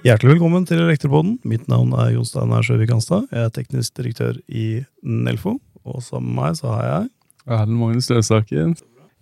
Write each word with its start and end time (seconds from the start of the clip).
Hjertelig 0.00 0.34
velkommen 0.34 0.64
til 0.64 0.80
Elektropoden. 0.80 1.34
Mitt 1.44 1.66
navn 1.68 1.92
er 1.92 2.14
Jon 2.14 2.24
Steinar 2.24 2.64
Sjøvik 2.64 2.88
Hanstad. 2.92 3.26
Jeg 3.32 3.46
er 3.46 3.52
teknisk 3.52 3.96
direktør 3.96 4.38
i 4.48 4.82
Nelfo, 5.04 5.58
og 5.84 6.00
sammen 6.04 6.32
med 6.32 6.40
meg 6.40 6.56
så 6.56 6.70
har 6.72 6.86
jeg 6.86 7.08
Erlend 7.48 7.76
Magnus 7.76 8.08
Løsaken. 8.08 8.72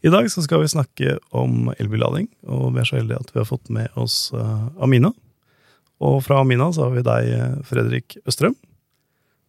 I 0.07 0.13
dag 0.15 0.29
så 0.31 0.45
skal 0.47 0.63
vi 0.63 0.71
snakke 0.71 1.17
om 1.35 1.73
elbillading, 1.75 2.29
og 2.47 2.77
vi 2.77 2.83
er 2.83 2.87
så 2.91 3.01
heldige 3.01 3.19
at 3.19 3.35
vi 3.35 3.43
har 3.43 3.49
fått 3.51 3.71
med 3.75 3.91
oss 3.99 4.31
uh, 4.35 4.71
Amina. 4.83 5.11
Og 5.99 6.21
fra 6.27 6.43
Amina 6.45 6.71
så 6.75 6.87
har 6.87 6.95
vi 6.95 7.03
deg, 7.07 7.33
eh, 7.35 7.59
Fredrik 7.67 8.15
Østrøm. 8.23 8.55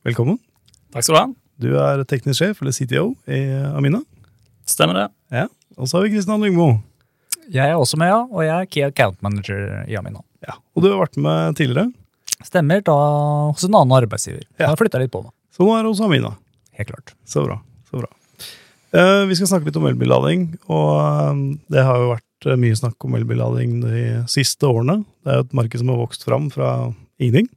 Velkommen. 0.06 0.40
Takk 0.94 1.06
skal 1.06 1.14
du 1.16 1.20
ha. 1.22 1.28
Du 1.62 1.70
er 1.78 2.02
teknisk 2.10 2.42
sjef, 2.42 2.64
eller 2.64 2.74
CTO, 2.74 3.12
i 3.30 3.44
Amina. 3.70 4.02
Stemmer 4.66 4.98
det. 4.98 5.08
Ja. 5.30 5.46
Og 5.80 5.88
så 5.88 5.98
har 5.98 6.06
vi 6.06 6.12
Kristian 6.14 6.44
Lyngmo. 6.44 6.74
Jeg 7.50 7.72
er 7.72 7.80
også 7.80 7.98
med, 7.98 8.12
ja. 8.12 8.20
Og 8.28 8.44
jeg 8.46 8.54
er 8.56 8.68
Key 8.70 8.84
Account 8.86 9.22
Manager 9.26 9.64
i 9.88 9.96
Amina. 9.98 10.22
Ja. 10.46 10.58
Og 10.76 10.84
du 10.84 10.90
har 10.92 11.00
vært 11.02 11.20
med 11.22 11.58
tidligere, 11.60 11.90
Stemmer, 12.40 12.80
da 12.88 12.94
hos 13.52 13.66
en 13.68 13.74
annen 13.76 13.92
arbeidsgiver. 13.98 14.46
Ja. 14.54 14.62
Jeg 14.62 14.70
har 14.70 14.78
flytta 14.80 15.02
litt 15.02 15.12
på 15.12 15.20
meg. 15.26 15.34
så 15.52 15.66
nå 15.68 15.74
er 15.76 15.84
det 15.84 15.90
hos 15.92 16.00
Amina. 16.06 16.30
Helt 16.80 16.88
klart. 16.88 17.12
Så 17.28 17.44
bra. 17.44 17.58
så 17.90 18.00
bra. 18.00 18.08
Eh, 18.96 19.26
vi 19.28 19.36
skal 19.36 19.50
snakke 19.52 19.68
litt 19.68 19.76
om 19.76 19.88
elbillading, 19.90 20.46
og 20.72 20.94
eh, 21.02 21.42
det 21.76 21.84
har 21.84 22.00
jo 22.00 22.14
vært 22.14 22.48
eh, 22.48 22.56
mye 22.64 22.78
snakk 22.80 23.04
om 23.06 23.18
elbillading 23.20 23.74
de 23.84 24.04
siste 24.32 24.70
årene. 24.70 25.02
Det 25.20 25.34
er 25.34 25.42
jo 25.42 25.48
et 25.50 25.58
marked 25.60 25.84
som 25.84 25.92
har 25.92 26.00
vokst 26.00 26.24
fram 26.24 26.48
fra 26.54 26.70
ingenting 27.20 27.52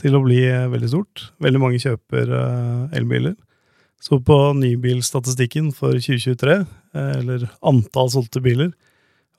til 0.00 0.16
å 0.16 0.22
bli 0.24 0.40
eh, 0.48 0.64
veldig 0.72 0.90
stort. 0.94 1.26
Veldig 1.44 1.60
mange 1.60 1.82
kjøper 1.84 2.32
eh, 2.40 2.96
elbiler. 2.96 3.36
Så 4.02 4.18
på 4.22 4.36
nybilstatistikken 4.58 5.70
for 5.74 5.96
2023, 5.96 6.58
eh, 6.94 7.12
eller 7.20 7.48
antall 7.64 8.10
solgte 8.12 8.42
biler, 8.44 8.74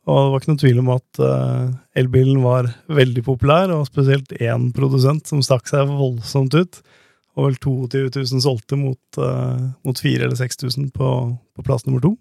og 0.08 0.16
det 0.18 0.32
var 0.32 0.42
ikke 0.42 0.54
noe 0.54 0.62
tvil 0.62 0.78
om 0.82 0.92
at 0.94 1.20
eh, 1.20 1.64
elbilen 2.00 2.40
var 2.44 2.70
veldig 2.88 3.24
populær, 3.28 3.74
og 3.76 3.90
spesielt 3.90 4.32
én 4.40 4.70
produsent 4.76 5.28
som 5.28 5.44
stakk 5.44 5.68
seg 5.68 5.90
voldsomt 5.92 6.56
ut. 6.56 6.80
Og 7.38 7.50
vel 7.50 7.58
22 7.62 8.08
000 8.16 8.42
solgte 8.42 8.80
mot, 8.80 9.20
uh, 9.22 9.68
mot 9.86 10.00
4000 10.00 10.24
eller 10.26 10.40
6000 10.40 10.88
på, 10.96 11.10
på 11.54 11.66
plass 11.68 11.86
nummer 11.86 12.02
to. 12.02 12.16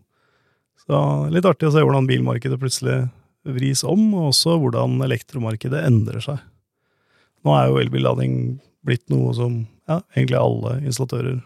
Så 0.83 0.99
litt 1.33 1.47
artig 1.49 1.71
å 1.71 1.73
se 1.73 1.81
hvordan 1.81 2.09
bilmarkedet 2.11 2.59
plutselig 2.61 2.99
vris 3.49 3.81
om, 3.87 4.03
og 4.13 4.35
også 4.35 4.59
hvordan 4.61 4.99
elektromarkedet 5.07 5.87
endrer 5.89 6.21
seg. 6.21 6.43
Nå 7.47 7.55
er 7.57 7.71
jo 7.71 7.81
elbillading 7.81 8.35
blitt 8.85 9.07
noe 9.09 9.33
som 9.39 9.63
ja, 9.89 10.03
egentlig 10.13 10.37
alle 10.37 10.75
installatører 10.83 11.41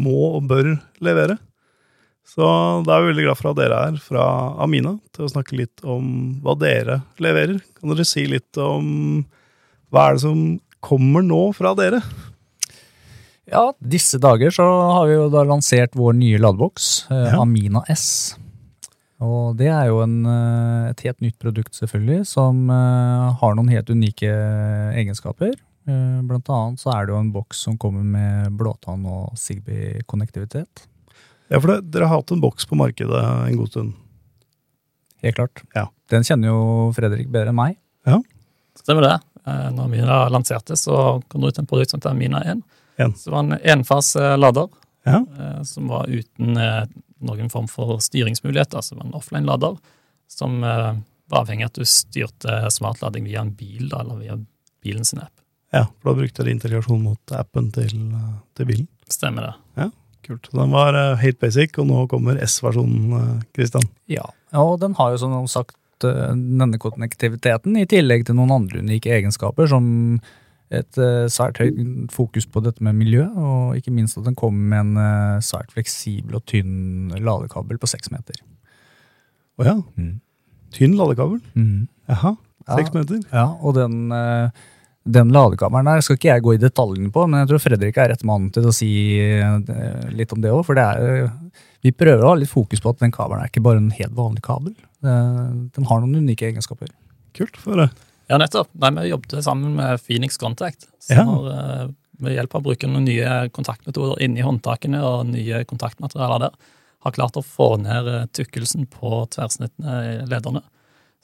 må 0.00 0.34
og 0.36 0.48
bør 0.50 0.74
levere. 1.04 1.38
Så 2.30 2.46
da 2.86 2.94
er 2.94 3.02
vi 3.02 3.10
veldig 3.10 3.26
glad 3.26 3.38
for 3.40 3.50
at 3.50 3.58
dere 3.58 3.78
er 3.90 4.00
fra 4.02 4.24
Amina 4.62 4.94
til 5.16 5.26
å 5.26 5.30
snakke 5.32 5.56
litt 5.58 5.82
om 5.82 6.40
hva 6.44 6.54
dere 6.60 7.00
leverer. 7.22 7.58
Kan 7.78 7.90
dere 7.94 8.06
si 8.06 8.26
litt 8.30 8.60
om 8.60 9.24
hva 9.90 10.08
er 10.08 10.18
det 10.18 10.24
som 10.24 10.42
kommer 10.84 11.24
nå 11.26 11.48
fra 11.56 11.74
dere? 11.78 11.98
Ja, 13.50 13.72
disse 13.82 14.20
dager 14.22 14.52
så 14.54 14.64
har 14.94 15.08
vi 15.08 15.16
jo 15.16 15.26
da 15.32 15.42
lansert 15.48 15.96
vår 15.98 16.14
nye 16.20 16.38
ladeboks, 16.38 17.10
eh, 17.10 17.32
Ja. 17.32 17.40
Amina 17.42 17.82
S. 17.90 18.36
Og 19.20 19.56
det 19.58 19.66
er 19.68 19.88
jo 19.90 20.00
en, 20.00 20.24
eh, 20.24 20.90
et 20.90 21.00
helt 21.00 21.20
nytt 21.20 21.38
produkt, 21.38 21.74
selvfølgelig, 21.74 22.26
som 22.26 22.70
eh, 22.70 23.34
har 23.40 23.54
noen 23.56 23.68
helt 23.68 23.90
unike 23.90 24.30
egenskaper. 24.94 25.58
Eh, 25.90 26.20
Blant 26.28 26.48
annet 26.52 26.80
så 26.82 26.92
er 26.94 27.06
det 27.08 27.14
jo 27.14 27.20
en 27.20 27.32
boks 27.34 27.64
som 27.66 27.78
kommer 27.80 28.04
med 28.06 28.52
blåtann 28.60 29.02
og 29.10 29.32
Sigby-konnektivitet. 29.40 30.84
Ja, 31.50 31.58
for 31.58 31.72
det, 31.72 31.80
dere 31.90 32.06
har 32.06 32.20
hatt 32.20 32.30
en 32.34 32.42
boks 32.42 32.66
på 32.70 32.78
markedet 32.78 33.22
en 33.50 33.56
god 33.58 33.70
stund. 33.72 33.94
Helt 35.24 35.36
klart. 35.36 35.62
Ja. 35.76 35.88
Den 36.10 36.22
kjenner 36.24 36.52
jo 36.52 36.60
Fredrik 36.96 37.28
bedre 37.32 37.50
enn 37.52 37.58
meg. 37.58 37.76
Stemmer 38.80 39.04
det. 39.04 39.16
Eh, 39.46 39.66
Når 39.74 39.88
Mina 39.92 40.20
lanserte, 40.32 40.76
så 40.78 41.18
kom 41.28 41.42
det 41.42 41.52
ut 41.54 41.58
en 41.64 41.66
produkt 41.68 41.90
som 41.92 42.00
heter 42.00 42.14
Mina 42.16 42.40
1. 42.46 42.62
En. 43.00 43.14
Så 43.16 43.28
det 43.30 43.34
var 43.34 43.44
en 43.44 43.58
enfase 43.74 44.30
lader 44.38 44.68
Ja. 45.08 45.24
eh, 45.38 45.62
som 45.64 45.88
var 45.88 46.06
uten 46.08 46.54
noen 47.20 47.50
form 47.52 47.68
for 47.68 47.98
styringsmuligheter. 48.00 48.80
Så 48.80 48.94
det 48.94 49.00
var 49.02 49.06
en 49.10 49.18
offline-lader 49.18 49.78
som 50.30 50.60
var 50.60 51.42
avhengig 51.42 51.64
av 51.66 51.70
at 51.72 51.80
du 51.80 51.84
styrte 51.84 52.70
smartlading 52.72 53.24
via 53.26 53.40
en 53.42 53.52
bil, 53.54 53.88
da, 53.90 54.00
eller 54.00 54.16
via 54.22 54.38
bilen 54.82 55.04
sin 55.04 55.20
app. 55.20 55.32
Ja, 55.74 55.86
for 56.00 56.10
da 56.10 56.20
brukte 56.20 56.42
dere 56.42 56.54
integrasjon 56.56 57.02
mot 57.04 57.34
appen 57.36 57.70
til, 57.74 57.92
eh, 57.94 58.36
til 58.58 58.70
bilen. 58.70 58.88
Stemmer 59.10 59.48
det. 59.48 59.54
Ja, 59.84 59.90
Kult. 60.26 60.50
Så 60.50 60.58
Den 60.58 60.74
var 60.74 60.94
eh, 60.94 61.16
helt 61.22 61.40
basic, 61.40 61.78
og 61.80 61.88
nå 61.88 62.04
kommer 62.10 62.38
S-versjonen, 62.44 63.40
Kristian. 63.56 63.86
Ja, 64.10 64.26
og 64.52 64.80
den 64.82 64.94
har 64.98 65.14
jo 65.14 65.22
som 65.22 65.48
sagt 65.48 66.04
eh, 66.04 66.34
denne 66.34 66.78
konnektiviteten, 66.82 67.78
i 67.80 67.88
tillegg 67.88 68.26
til 68.28 68.36
noen 68.38 68.52
andre 68.58 68.82
unike 68.84 69.14
egenskaper, 69.16 69.70
som 69.70 70.20
et 70.70 70.98
eh, 71.02 71.26
svært 71.32 71.58
høyt 71.58 72.12
fokus 72.14 72.46
på 72.46 72.62
dette 72.62 72.84
med 72.84 72.98
miljø, 72.98 73.24
og 73.26 73.78
ikke 73.78 73.94
minst 73.94 74.18
at 74.20 74.26
den 74.28 74.38
kommer 74.38 74.70
med 74.70 74.84
en 74.84 75.00
eh, 75.02 75.40
svært 75.44 75.72
fleksibel 75.74 76.38
og 76.38 76.44
tynn 76.50 77.10
ladekabel 77.18 77.80
på 77.80 77.90
seks 77.90 78.12
meter. 78.14 78.38
Å 79.58 79.66
ja. 79.66 79.74
Tynn 80.76 80.94
ladekabel. 80.98 81.40
Mm. 81.58 81.88
Jaha. 82.10 82.36
Ja. 82.68 82.76
Meter. 82.94 83.18
Ja, 83.32 83.48
og 83.58 83.74
den, 83.74 84.12
eh, 84.14 84.68
den 85.12 85.32
ladekabelen 85.34 85.88
der 85.90 86.04
skal 86.04 86.16
ikke 86.18 86.30
jeg 86.32 86.44
gå 86.46 86.54
i 86.56 86.60
detaljene 86.62 87.10
på, 87.14 87.24
men 87.28 87.42
jeg 87.42 87.50
tror 87.52 87.62
Fredrik 87.64 87.98
er 88.00 88.12
rett 88.12 88.24
mann 88.28 88.50
til 88.54 88.68
å 88.70 88.74
si 88.74 88.90
eh, 89.20 89.58
litt 90.16 90.32
om 90.34 90.40
det 90.42 90.52
òg. 90.54 90.62
For 90.68 90.78
det 90.78 90.84
er, 90.84 91.24
eh, 91.26 91.62
vi 91.86 91.92
prøver 91.96 92.24
å 92.24 92.32
ha 92.34 92.38
litt 92.40 92.52
fokus 92.52 92.82
på 92.82 92.92
at 92.92 93.02
den 93.02 93.12
kabelen 93.14 93.42
er 93.44 93.50
ikke 93.52 93.64
bare 93.64 93.82
en 93.82 93.90
helt 93.96 94.14
vanlig 94.16 94.42
kabel. 94.46 94.74
Den 95.02 95.86
har 95.88 96.00
noen 96.02 96.20
unike 96.26 96.50
egenskaper. 96.50 96.90
Kult. 97.36 97.56
for 97.56 97.78
det. 97.78 97.88
Ja, 98.28 98.38
nettopp. 98.38 98.68
Nei, 98.78 98.90
Vi 99.02 99.10
jobbet 99.10 99.42
sammen 99.42 99.74
med 99.76 100.00
Phoenix 100.02 100.36
Contact. 100.36 100.86
Som 101.00 101.16
Ja. 101.16 101.24
har, 101.24 101.46
eh, 101.50 101.88
ved 102.20 102.36
hjelp 102.36 102.54
av 102.54 102.62
å 102.62 102.64
bruke 102.64 102.86
noen 102.88 103.04
nye 103.04 103.48
kontaktmetoder 103.48 104.20
inni 104.20 104.42
håndtakene 104.42 105.00
og 105.02 105.26
nye 105.26 105.64
kontaktmaterialer 105.64 106.40
der, 106.40 106.50
har 107.02 107.12
klart 107.12 107.32
å 107.32 107.42
få 107.42 107.80
ned 107.80 108.30
tykkelsen 108.32 108.86
på 108.86 109.26
tverrsnittene 109.30 110.22
i 110.22 110.26
lederne. 110.26 110.62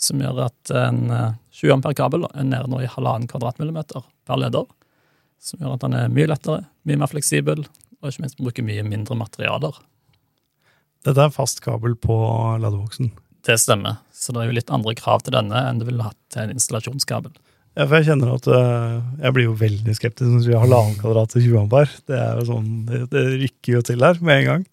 Som 0.00 0.20
gjør 0.20 0.44
at 0.46 0.72
en 0.76 1.10
eh, 1.12 1.36
20 1.56 1.78
ampere-kabel 1.78 2.26
er 2.28 2.46
nede 2.46 2.68
nå 2.70 2.82
i 2.84 2.90
halvannen 2.90 3.28
kvadratmillimeter 3.30 4.04
per 4.28 4.40
leder. 4.40 4.66
Som 5.42 5.62
gjør 5.62 5.76
at 5.76 5.84
den 5.84 5.96
er 5.96 6.12
mye 6.12 6.28
lettere, 6.28 6.64
mye 6.88 7.00
mer 7.00 7.10
fleksibel, 7.12 7.64
og 8.00 8.10
ikke 8.10 8.24
minst 8.24 8.40
bruker 8.40 8.66
mye 8.66 8.84
mindre 8.86 9.16
materialer. 9.18 9.78
Dette 11.06 11.22
er 11.22 11.34
fast 11.34 11.62
kabel 11.64 11.94
på 12.00 12.16
ladeboksen. 12.60 13.12
Det 13.46 13.56
stemmer. 13.62 14.00
Så 14.12 14.34
det 14.34 14.42
er 14.42 14.48
jo 14.50 14.56
litt 14.56 14.72
andre 14.74 14.96
krav 14.98 15.22
til 15.24 15.36
denne 15.36 15.60
enn 15.68 15.80
du 15.80 15.86
ville 15.86 16.04
hatt 16.04 16.18
til 16.34 16.44
en 16.44 16.56
installasjonskabel. 16.56 17.34
Ja, 17.76 17.84
for 17.84 17.98
jeg 17.98 18.08
kjenner 18.08 18.32
at 18.38 18.46
eh, 18.48 18.92
jeg 19.20 19.36
blir 19.36 19.46
jo 19.50 19.58
veldig 19.60 19.94
skeptisk 19.98 20.32
hvis 20.32 20.48
vi 20.48 20.56
har 20.56 20.64
halvannen 20.64 20.96
kvadrat 20.98 21.34
til 21.34 21.44
20 21.44 21.58
ampere. 21.66 22.00
Det 22.08 22.16
er 22.16 22.40
jo 22.40 22.46
sånn, 22.48 22.70
det, 22.88 23.02
det 23.12 23.24
rykker 23.44 23.76
jo 23.76 23.82
til 23.84 24.04
her 24.06 24.20
med 24.24 24.40
en 24.40 24.48
gang. 24.48 24.64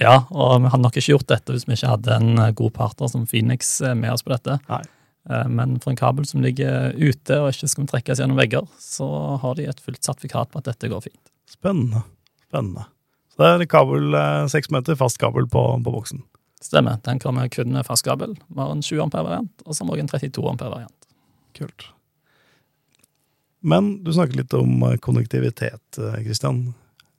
Ja, 0.00 0.24
og 0.34 0.64
vi 0.64 0.70
hadde 0.72 0.82
nok 0.82 0.96
ikke 0.98 1.12
gjort 1.12 1.28
dette 1.30 1.54
hvis 1.54 1.68
vi 1.68 1.76
ikke 1.76 1.92
hadde 1.92 2.16
en 2.16 2.40
eh, 2.42 2.54
god 2.58 2.74
partner 2.74 3.10
som 3.10 3.26
Phoenix 3.30 3.76
eh, 3.84 3.94
med 3.98 4.10
oss 4.14 4.26
på 4.26 4.32
dette. 4.34 4.58
Nei. 4.66 4.82
Eh, 5.30 5.46
Men 5.54 5.76
for 5.82 5.92
en 5.92 6.00
kabel 6.00 6.26
som 6.26 6.42
ligger 6.42 6.96
ute 6.98 7.38
og 7.38 7.52
ikke 7.52 7.70
skal 7.70 7.88
trekkes 7.92 8.22
gjennom 8.22 8.40
vegger, 8.40 8.66
så 8.82 9.06
har 9.42 9.58
de 9.58 9.68
et 9.70 9.82
fullt 9.84 10.02
sertifikat 10.02 10.50
på 10.50 10.62
at 10.62 10.72
dette 10.72 10.90
går 10.90 11.06
fint. 11.06 11.22
Spennende. 11.50 12.02
Spennende. 12.48 12.88
Så 13.34 13.42
det 13.42 13.66
er 13.66 13.70
kabel 13.70 14.14
seks 14.50 14.70
meter, 14.70 14.98
fast 14.98 15.18
kabel 15.18 15.46
på, 15.50 15.62
på 15.82 15.94
boksen. 15.94 16.22
Stemmer. 16.62 17.00
Den 17.04 17.18
kommer 17.22 17.50
kun 17.52 17.72
med 17.74 17.86
fast 17.86 18.06
kabel. 18.06 18.36
Vi 18.46 18.60
har 18.60 18.70
en 18.72 18.82
20 18.82 19.02
ampere-variant, 19.08 19.64
og 19.66 19.74
så 19.74 19.86
har 19.86 19.98
vi 19.98 20.04
en 20.04 20.10
32 20.10 20.44
ampere-variant. 20.52 21.08
Kult. 21.58 21.88
Men 23.64 23.90
du 24.06 24.12
snakket 24.14 24.38
litt 24.38 24.54
om 24.56 24.86
konnektivitet, 25.02 25.82
Kristian. 25.98 26.22
Christian. 26.24 26.62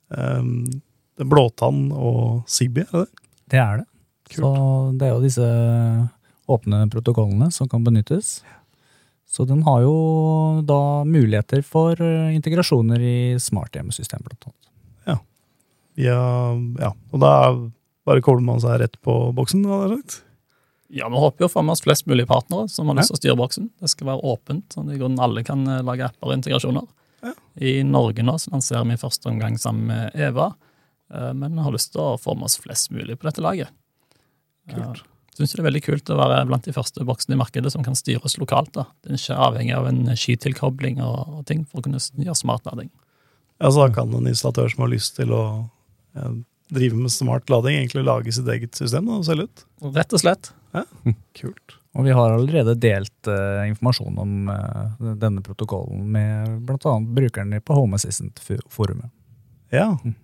Um, 0.08 0.82
det 1.16 1.24
er 1.24 1.30
blåtann 1.32 1.86
og 1.96 2.42
Sibi, 2.50 2.84
er 2.84 2.92
det 2.92 3.06
det? 3.06 3.24
Det 3.54 3.60
er 3.62 3.76
det. 3.82 3.86
Kult. 4.26 4.38
Så 4.42 4.50
det 4.98 5.06
er 5.06 5.12
jo 5.14 5.22
disse 5.24 5.48
åpne 6.50 6.84
protokollene 6.90 7.48
som 7.54 7.68
kan 7.70 7.84
benyttes. 7.86 8.40
Så 9.26 9.44
den 9.46 9.62
har 9.66 9.80
jo 9.82 9.94
da 10.66 11.02
muligheter 11.06 11.62
for 11.66 11.98
eh, 12.02 12.34
integrasjoner 12.36 13.02
i 13.02 13.16
smarthjemmesystem, 13.42 14.22
blant 14.26 14.46
annet. 14.48 14.62
Ja, 15.96 16.52
ja. 16.76 16.90
Og 17.14 17.20
da 17.22 17.30
bare 18.06 18.20
kobler 18.20 18.44
man 18.44 18.60
seg 18.60 18.82
rett 18.82 18.98
på 19.00 19.14
boksen, 19.36 19.62
hadde 19.64 19.86
jeg 19.94 20.02
sagt. 20.02 20.16
Ja, 20.92 21.08
Vi 21.10 21.18
håper 21.18 21.42
jo 21.42 21.48
å 21.48 21.52
få 21.54 21.62
med 21.64 21.72
oss 21.72 21.82
flest 21.82 22.04
mulig 22.06 22.26
partnere 22.28 22.68
som 22.70 22.86
har 22.92 22.98
lyst 22.98 23.10
Ja. 23.10 23.16
til 23.16 23.16
å 23.16 23.22
styre 23.22 23.38
boksen. 23.40 23.70
Det 23.80 23.88
skal 23.90 24.06
være 24.12 24.22
åpent, 24.22 24.68
sånn 24.76 24.92
at 24.92 25.18
alle 25.24 25.42
kan 25.42 25.66
eh, 25.66 25.80
lage 25.82 26.04
apper 26.04 26.28
og 26.28 26.36
integrasjoner. 26.36 26.84
Ja. 27.24 27.32
I 27.58 27.82
Norge 27.82 28.22
nå 28.22 28.36
så 28.38 28.52
lanserer 28.52 28.84
vi 28.84 28.92
i 28.92 29.00
første 29.00 29.30
omgang 29.32 29.56
sammen 29.58 29.86
med 29.88 30.14
Eva, 30.14 30.54
men 31.08 31.58
har 31.62 31.74
lyst 31.74 31.92
til 31.94 32.02
å 32.02 32.16
få 32.18 32.34
med 32.34 32.48
oss 32.48 32.58
flest 32.58 32.90
mulig 32.90 33.14
på 33.18 33.28
dette 33.28 33.44
laget. 33.44 33.70
Kult. 34.72 35.04
Jeg 35.36 35.44
syns 35.44 35.52
det 35.52 35.60
er 35.60 35.66
veldig 35.66 35.82
kult 35.84 36.10
å 36.10 36.16
være 36.16 36.44
blant 36.48 36.64
de 36.64 36.72
første 36.72 37.04
boksene 37.04 37.36
i 37.36 37.40
markedet 37.42 37.68
som 37.74 37.82
kan 37.84 37.96
styres 37.98 38.38
lokalt. 38.40 38.72
da. 38.72 38.86
Det 39.04 39.12
er 39.12 39.18
ikke 39.20 39.36
avhengig 39.46 39.74
av 39.76 39.88
en 39.90 40.00
skitilkobling 40.16 41.02
og, 41.04 41.42
ting 41.48 41.66
for 41.68 41.82
å 41.82 41.84
kunne 41.84 42.00
gjøre 42.00 42.38
smartlading. 42.40 42.88
Ja, 43.60 43.68
så 43.68 43.84
da 43.84 43.90
kan 43.92 44.14
en 44.16 44.30
installatør 44.30 44.72
som 44.72 44.86
har 44.86 44.92
lyst 44.94 45.14
til 45.20 45.36
å 45.36 45.42
ja, 46.16 46.32
drive 46.72 46.96
med 46.96 47.12
smart 47.12 47.52
lading, 47.52 47.76
egentlig 47.82 48.06
lage 48.08 48.32
sitt 48.32 48.48
eget 48.48 48.80
system 48.80 49.10
da, 49.10 49.20
og 49.20 49.28
selge 49.28 49.50
ut. 49.50 49.66
Rett 50.00 50.16
og 50.16 50.24
slett. 50.24 50.52
Kult. 51.38 51.78
Og 51.96 52.08
vi 52.08 52.16
har 52.16 52.32
allerede 52.32 52.76
delt 52.80 53.28
uh, 53.28 53.62
informasjon 53.68 54.16
om 54.20 54.50
uh, 54.52 55.12
denne 55.20 55.44
protokollen 55.44 56.04
med 56.16 56.62
bl.a. 56.64 56.96
brukerne 57.20 57.60
på 57.60 57.76
Home 57.76 58.00
Assistant-forumet. 58.00 59.12
Ja, 59.74 59.98
Mm. 60.00 60.16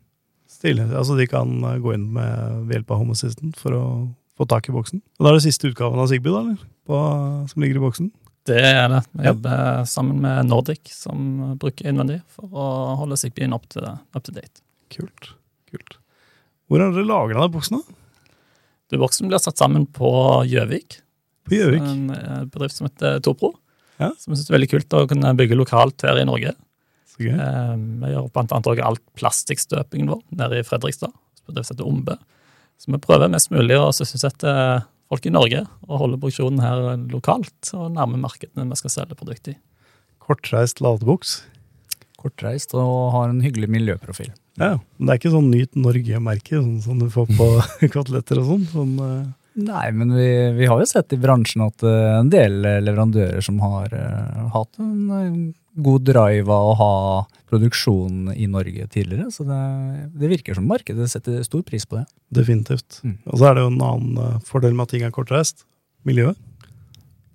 Stilig. 0.63 0.87
Altså 0.95 1.17
de 1.19 1.27
kan 1.31 1.53
eh, 1.69 1.79
gå 1.83 1.93
inn 1.97 2.09
med 2.15 2.67
ved 2.69 2.79
hjelp 2.79 2.95
av 2.95 3.03
homosisten 3.03 3.53
for 3.59 3.77
å 3.77 3.85
få 4.39 4.47
tak 4.49 4.71
i 4.71 4.75
boksen. 4.75 5.03
Og 5.19 5.27
da 5.27 5.33
er 5.33 5.39
det 5.39 5.45
siste 5.45 5.69
utgaven 5.71 6.01
av 6.01 6.09
Sigby, 6.11 6.31
da, 6.33 6.41
eller? 6.47 6.69
På, 6.89 6.99
som 7.51 7.63
ligger 7.63 7.79
i 7.81 7.85
boksen. 7.85 8.11
Det 8.49 8.57
er 8.59 8.89
det. 8.91 9.01
Vi 9.13 9.23
Ja. 9.23 9.31
jobber 9.35 9.85
sammen 9.87 10.21
med 10.25 10.47
Nordic, 10.49 10.89
som 10.91 11.59
bruker 11.61 11.87
innvendig, 11.87 12.23
for 12.33 12.49
å 12.51 12.97
holde 12.99 13.19
Sigbyen 13.21 13.53
up 13.55 13.69
to, 13.71 13.83
up 14.17 14.23
to 14.25 14.33
date. 14.35 14.63
Kult. 14.91 15.35
Kult. 15.71 15.99
Hvor 16.69 16.81
har 16.83 16.91
dere 16.97 17.07
lagra 17.07 17.45
den 17.45 17.53
boksen, 17.55 17.79
da? 17.79 17.99
Du, 18.91 18.99
Boksen 18.99 19.29
blir 19.31 19.39
satt 19.41 19.57
sammen 19.61 19.87
på 19.87 20.11
Gjøvik. 20.51 20.99
På 21.49 21.55
Gjøvik. 21.55 21.85
En 21.87 22.11
eh, 22.13 22.43
bedrift 22.51 22.77
som 22.81 22.89
heter 22.89 23.21
Topro. 23.25 23.55
Ja. 24.01 24.11
Som 24.19 24.33
jeg 24.35 24.41
synes 24.43 24.51
er 24.51 24.57
veldig 24.59 24.71
kult 24.73 24.97
å 24.99 25.07
kunne 25.09 25.37
bygge 25.39 25.57
lokalt 25.57 26.03
her 26.03 26.19
i 26.21 26.27
Norge. 26.29 26.53
Så. 27.29 27.39
Eh, 27.47 27.75
Vi 28.03 28.13
gjør 28.13 28.31
blant 28.33 28.55
annet 28.55 28.71
også 28.73 28.87
alt 28.89 29.05
plastikkstøpingen 29.19 30.13
vår 30.13 30.23
nede 30.43 30.61
i 30.61 30.67
Fredrikstad. 30.67 31.13
bedrift 31.47 31.69
som 31.69 31.77
heter 31.77 31.89
Ombe. 31.89 32.19
Så 32.79 32.91
vi 32.91 32.99
prøver 32.99 33.31
mest 33.31 33.51
mulig 33.51 33.77
å 33.79 33.93
sysselsette 33.95 34.53
folk 35.13 35.27
i 35.27 35.33
Norge 35.35 35.65
og 35.89 35.99
holde 36.01 36.19
produksjonen 36.19 36.63
her 36.63 36.97
lokalt 37.13 37.73
og 37.77 37.93
nærme 37.97 38.21
markedene 38.23 38.69
vi 38.71 38.79
skal 38.81 38.95
selge 38.95 39.19
produktet 39.19 39.55
i. 39.55 39.59
Kortreist 40.23 40.81
ladeboks. 40.81 41.43
Kortreist 42.23 42.75
og 42.79 43.13
har 43.17 43.29
en 43.29 43.43
hyggelig 43.43 43.69
miljøprofil. 43.71 44.31
Ja, 44.61 44.77
men 44.97 45.07
det 45.07 45.15
er 45.15 45.21
ikke 45.21 45.33
sånn 45.33 45.51
Nyt 45.51 45.79
Norge-merke, 45.81 46.59
sånn 46.59 46.83
som 46.85 46.99
du 47.01 47.09
får 47.13 47.31
på 47.39 47.47
koteletter 47.95 48.43
og 48.43 48.51
sånn. 48.51 48.67
sånn 48.73 48.99
eh, 49.03 49.31
Nei, 49.63 49.87
men 49.93 50.15
vi, 50.17 50.29
vi 50.57 50.69
har 50.69 50.81
jo 50.81 50.89
sett 50.89 51.13
i 51.13 51.21
bransjen 51.21 51.65
at 51.67 51.85
eh, 51.85 52.13
en 52.19 52.31
del 52.33 52.61
leverandører 52.63 53.45
som 53.45 53.59
har 53.61 53.93
uh, 53.93 54.47
hatt 54.55 54.81
en 54.81 54.95
eh, 55.13 55.35
god 55.75 56.05
drive 56.05 56.53
av 56.53 56.71
å 56.71 56.79
ha 56.79 56.95
produksjon 57.53 58.33
i 58.33 58.47
Norge 58.49 58.87
tidligere, 58.93 59.31
så 59.33 59.45
det, 59.49 59.61
det 60.17 60.31
virker 60.31 60.57
som 60.57 60.69
markedet 60.69 61.09
setter 61.13 61.43
stor 61.47 61.65
pris 61.67 61.85
på 61.89 61.99
det. 62.01 62.07
definitivt. 62.33 63.01
Mm. 63.05 63.19
Og 63.29 63.37
så 63.39 63.49
er 63.49 63.57
det 63.57 63.65
jo 63.65 63.73
en 63.73 63.85
annen 63.85 64.23
eh, 64.23 64.41
fordel 64.49 64.77
med 64.77 64.87
at 64.87 64.95
ting 64.95 65.05
er 65.07 65.15
kortreist. 65.15 65.67
Miljøet. 66.09 66.39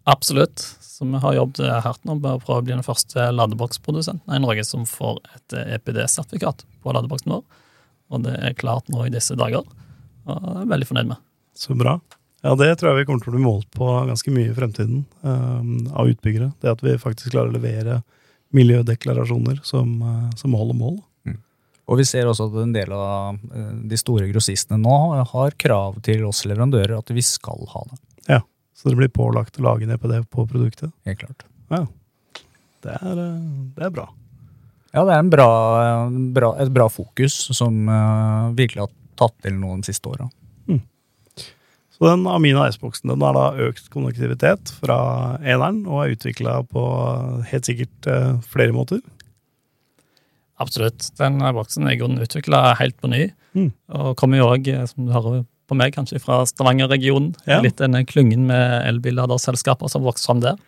Absolutt. 0.09 0.59
Så 0.83 1.05
vi 1.05 1.19
har 1.21 1.35
jobbet 1.35 1.83
hardt 1.85 2.03
nå 2.07 2.17
med 2.17 2.31
å 2.33 2.41
prøve 2.41 2.63
å 2.63 2.65
bli 2.65 2.73
den 2.73 2.85
første 2.85 3.29
ladeboksprodusenten 3.35 4.33
i 4.33 4.41
Norge 4.43 4.63
som 4.67 4.85
får 4.87 5.19
et 5.35 5.55
EPD-sertifikat 5.77 6.65
på 6.83 6.95
ladeboksen 6.95 7.35
vår. 7.35 7.43
Og 8.11 8.23
det 8.25 8.35
er 8.39 8.57
klart 8.57 8.89
nå 8.91 9.05
i 9.05 9.13
disse 9.13 9.35
dager. 9.39 9.67
Og 10.27 10.47
jeg 10.47 10.63
er 10.63 10.71
veldig 10.73 10.87
fornøyd 10.89 11.11
med. 11.11 11.21
Så 11.57 11.75
bra. 11.77 11.97
Ja, 12.45 12.53
det 12.55 12.69
tror 12.79 12.91
jeg 12.91 13.01
vi 13.01 13.07
kommer 13.09 13.23
til 13.23 13.33
å 13.33 13.35
bli 13.35 13.43
målt 13.43 13.69
på 13.75 13.87
ganske 14.07 14.31
mye 14.33 14.51
i 14.51 14.55
fremtiden 14.55 15.03
um, 15.23 15.71
av 15.91 16.11
utbyggere. 16.11 16.51
Det 16.61 16.71
at 16.71 16.83
vi 16.85 16.95
faktisk 17.01 17.33
klarer 17.33 17.51
å 17.51 17.57
levere 17.57 18.01
miljødeklarasjoner 18.55 19.59
som, 19.63 20.01
eh, 20.01 20.29
som 20.35 20.53
holder 20.53 20.77
mål. 20.77 20.97
Og 21.87 22.01
vi 22.01 22.03
ser 22.03 22.27
også 22.27 22.49
at 22.49 22.55
en 22.65 22.73
del 22.75 22.91
av 22.91 23.37
eh, 23.55 23.67
de 23.87 23.97
store 23.99 24.27
grossistene 24.27 24.79
nå 24.81 24.95
har 25.31 25.55
krav 25.59 26.01
til 26.03 26.25
oss 26.27 26.43
leverandører 26.43 26.97
at 26.97 27.13
vi 27.15 27.23
skal 27.23 27.63
ha 27.71 27.83
det. 27.91 27.99
Ja, 28.27 28.41
Så 28.75 28.91
det 28.91 28.97
blir 28.99 29.11
pålagt 29.13 29.59
å 29.59 29.63
lage 29.63 29.87
ned 29.87 30.01
på 30.01 30.11
det 30.11 30.25
på 30.29 30.43
produktet. 30.49 30.91
Helt 31.07 31.21
klart. 31.21 31.45
Det 32.83 32.93
er, 32.93 33.21
eh, 33.23 33.45
det 33.77 33.87
er 33.87 33.93
bra. 33.95 34.09
Ja, 34.91 35.05
det 35.05 35.13
er 35.13 35.19
en 35.19 35.31
bra, 35.31 35.47
bra, 36.35 36.51
et 36.59 36.73
bra 36.73 36.87
fokus 36.89 37.33
som 37.55 37.85
virkelig 38.55 38.85
har 38.85 38.91
tatt 39.19 39.35
til 39.43 39.57
nå 39.59 39.75
de 39.77 39.87
siste 39.87 40.09
åra. 40.09 40.29
Så 41.97 42.05
den 42.05 42.27
Amina 42.29 42.67
S-boksen 42.69 43.09
den 43.09 43.23
har 43.25 43.33
da 43.33 43.67
økt 43.67 43.89
konnektivitet 43.89 44.69
fra 44.77 44.99
eneren 45.41 45.81
og 45.89 46.03
er 46.03 46.13
utvikla 46.13 46.59
på 46.69 46.83
helt 47.49 47.69
sikkert 47.69 48.09
eh, 48.09 48.35
flere 48.45 48.75
måter. 48.75 49.01
Absolutt. 50.61 51.09
Den 51.17 51.41
boksen 51.57 51.89
er 51.89 51.97
utvikla 51.97 52.75
helt 52.77 52.97
på 53.01 53.09
ny. 53.09 53.27
Mm. 53.57 53.71
Og 53.97 54.11
kommer 54.17 54.41
jo 54.41 54.49
òg, 54.53 54.69
som 54.89 55.07
du 55.07 55.13
hører 55.13 55.45
på 55.67 55.77
meg, 55.77 55.93
kanskje 55.95 56.21
fra 56.21 56.43
Stavanger-regionen. 56.47 57.33
Ja. 57.49 57.59
Litt 57.65 57.81
denne 57.81 58.03
klyngen 58.07 58.45
med 58.49 58.77
elbilladerselskaper 58.87 59.89
som 59.91 60.05
vokste 60.05 60.29
fram 60.29 60.43
der. 60.45 60.61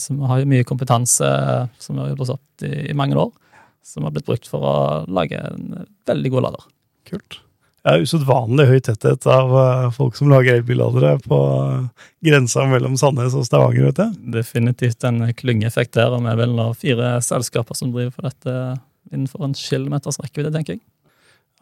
Som 0.00 0.18
Så 0.18 0.24
vi 0.24 0.30
har 0.32 0.48
mye 0.50 0.66
kompetanse 0.66 1.28
eh, 1.28 1.68
som 1.78 2.00
har 2.00 2.10
jobbet 2.14 2.32
opp 2.34 2.64
i, 2.66 2.72
i 2.90 2.96
mange 2.98 3.20
år, 3.20 3.30
som 3.84 4.08
har 4.08 4.16
blitt 4.16 4.26
brukt 4.26 4.48
for 4.50 4.64
å 4.64 4.78
lage 5.06 5.38
en 5.38 5.84
veldig 6.08 6.32
god 6.34 6.48
lader. 6.48 6.64
Kult. 7.08 7.38
Det 7.88 7.94
er 7.96 8.02
usedvanlig 8.04 8.64
høy 8.68 8.80
tetthet 8.84 9.24
av 9.32 9.52
eh, 9.56 9.84
folk 9.96 10.16
som 10.18 10.28
lager 10.28 10.58
elbilladere 10.58 11.14
på 11.24 11.36
eh, 11.56 12.08
grensa 12.28 12.66
mellom 12.68 12.98
Sandnes 13.00 13.32
og 13.38 13.46
Stavanger, 13.48 13.86
vet 13.86 14.02
jeg. 14.02 14.18
Definitivt 14.34 15.06
en 15.08 15.22
klyngeeffekt 15.32 15.96
der, 15.96 16.12
og 16.12 16.20
vi 16.26 16.28
er 16.28 16.36
vel 16.36 16.60
fire 16.76 17.14
selskaper 17.24 17.78
som 17.78 17.94
driver 17.94 18.12
på 18.12 18.26
dette 18.26 18.56
innenfor 19.08 19.46
en 19.46 19.56
kilometers 19.56 20.20
rekkevidde, 20.20 20.52
tenker 20.58 20.76
jeg. 20.76 20.84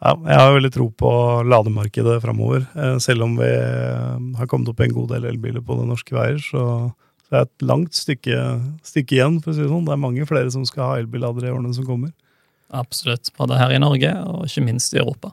Ja, 0.03 0.17
jeg 0.19 0.41
har 0.41 0.57
veldig 0.57 0.73
tro 0.75 0.89
på 0.99 1.13
lademarkedet 1.47 2.19
framover. 2.27 2.67
Eh, 2.75 2.99
Selv 3.07 3.23
om 3.23 3.39
vi 3.39 3.47
har 3.47 4.51
kommet 4.51 4.67
opp 4.73 4.83
i 4.83 4.89
en 4.89 4.99
god 4.99 5.15
del 5.15 5.31
elbiler 5.31 5.63
på 5.63 5.79
det 5.79 5.87
norske 5.93 6.19
veier, 6.19 6.43
så 6.43 6.91
det 7.31 7.39
er 7.39 7.47
et 7.47 7.67
langt 7.71 7.95
stykke, 7.95 8.43
stykke 8.83 9.21
igjen. 9.21 9.39
for 9.39 9.55
å 9.55 9.55
si 9.55 9.63
Det 9.63 9.71
sånn. 9.71 9.87
Det 9.87 9.95
er 9.95 10.05
mange 10.09 10.27
flere 10.27 10.51
som 10.51 10.67
skal 10.67 10.91
ha 10.91 10.99
elbilladere 10.99 11.53
i 11.53 11.55
årene 11.55 11.71
som 11.71 11.87
kommer. 11.87 12.11
Absolutt. 12.67 13.31
Både 13.39 13.55
her 13.63 13.71
i 13.71 13.79
Norge, 13.79 14.11
og 14.27 14.43
ikke 14.43 14.67
minst 14.67 14.91
i 14.91 14.99
Europa. 14.99 15.31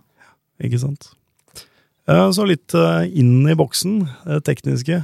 Ikke 0.62 0.80
sant? 0.82 1.10
Eh, 2.06 2.30
Så 2.36 2.46
litt 2.46 2.74
eh, 2.76 3.08
inn 3.16 3.46
i 3.48 3.56
boksen, 3.58 4.04
det 4.28 4.42
tekniske. 4.46 5.02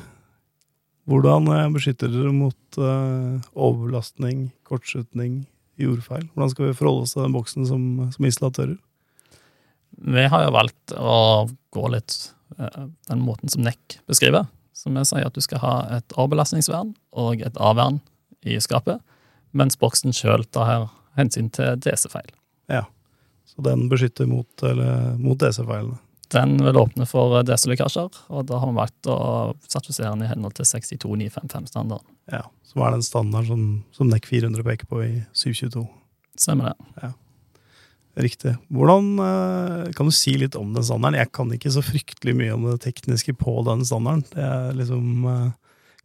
Hvordan 1.10 1.48
eh, 1.50 1.68
beskytter 1.74 2.12
dere 2.12 2.32
mot 2.34 2.80
overlastning, 3.58 4.50
kortslutning, 4.68 5.44
jordfeil? 5.80 6.28
Hvordan 6.34 6.52
skal 6.52 6.68
vi 6.68 6.76
forholde 6.78 7.06
oss 7.06 7.16
til 7.16 7.24
den 7.24 7.34
boksen 7.34 7.66
som, 7.66 7.88
som 8.14 8.28
installatører? 8.28 8.76
Vi 10.00 10.26
har 10.32 10.44
jo 10.46 10.52
valgt 10.54 10.94
å 10.96 11.16
gå 11.74 11.88
litt 11.92 12.14
eh, 12.58 12.86
den 13.10 13.24
måten 13.24 13.50
som 13.52 13.64
NEC 13.66 13.98
beskriver. 14.08 14.46
Som 14.76 14.96
vi 14.96 15.04
sier 15.04 15.26
at 15.28 15.36
du 15.36 15.42
skal 15.44 15.60
ha 15.64 15.74
et 15.98 16.14
overbelastningsvern 16.16 16.94
og 17.20 17.42
et 17.44 17.58
avvern 17.60 17.98
i 18.48 18.56
skapet, 18.62 19.02
mens 19.52 19.76
boksen 19.76 20.14
sjøl 20.16 20.46
tar 20.48 20.68
her 20.68 20.86
hensyn 21.18 21.50
til 21.52 21.74
DC-feil. 21.84 22.30
Så 23.50 23.64
den 23.66 23.88
beskytter 23.90 24.28
mot, 24.30 24.64
mot 25.18 25.40
DC-feilene. 25.40 25.98
Den 26.30 26.60
vil 26.62 26.78
åpne 26.78 27.06
for 27.10 27.40
DC-lekkasjer, 27.42 28.20
og 28.30 28.44
da 28.46 28.60
har 28.62 28.70
vi 28.70 28.78
valgt 28.78 29.08
å 29.10 29.16
sertifisere 29.66 30.12
den 30.12 30.28
i 30.28 30.28
henhold 30.30 30.54
til 30.54 30.68
62955-standarden. 30.68 32.06
Ja, 32.30 32.44
Som 32.70 32.84
er 32.86 32.94
den 32.94 33.02
standarden 33.02 33.48
som, 33.50 33.64
som 33.96 34.12
NEC 34.12 34.28
400 34.30 34.66
peker 34.68 34.86
på 34.86 35.02
i 35.02 35.10
722. 35.34 35.82
Stemmer 36.38 36.70
det. 36.70 36.92
Ja. 37.02 37.10
Riktig. 38.20 38.54
Hvordan 38.74 39.10
eh, 39.22 39.90
Kan 39.96 40.08
du 40.08 40.14
si 40.14 40.36
litt 40.38 40.56
om 40.58 40.72
den 40.74 40.86
standarden? 40.86 41.18
Jeg 41.18 41.32
kan 41.34 41.50
ikke 41.54 41.72
så 41.74 41.82
fryktelig 41.84 42.36
mye 42.36 42.54
om 42.54 42.66
det 42.68 42.80
tekniske 42.84 43.34
på 43.38 43.56
den 43.66 43.84
standarden. 43.86 44.24
Det 44.30 44.46
er 44.46 44.78
liksom 44.78 45.26
eh, 45.30 45.48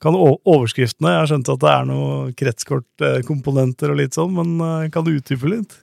kan 0.04 0.18
Overskriftene 0.18 1.14
Jeg 1.14 1.22
har 1.22 1.30
skjønt 1.32 1.50
at 1.54 1.62
det 1.64 1.72
er 1.72 1.86
noen 1.90 2.34
kretskortkomponenter 2.38 3.94
og 3.94 4.00
litt 4.02 4.18
sånn, 4.18 4.34
men 4.38 4.58
eh, 4.62 4.90
kan 4.94 5.06
du 5.06 5.14
utdype 5.16 5.54
litt? 5.54 5.78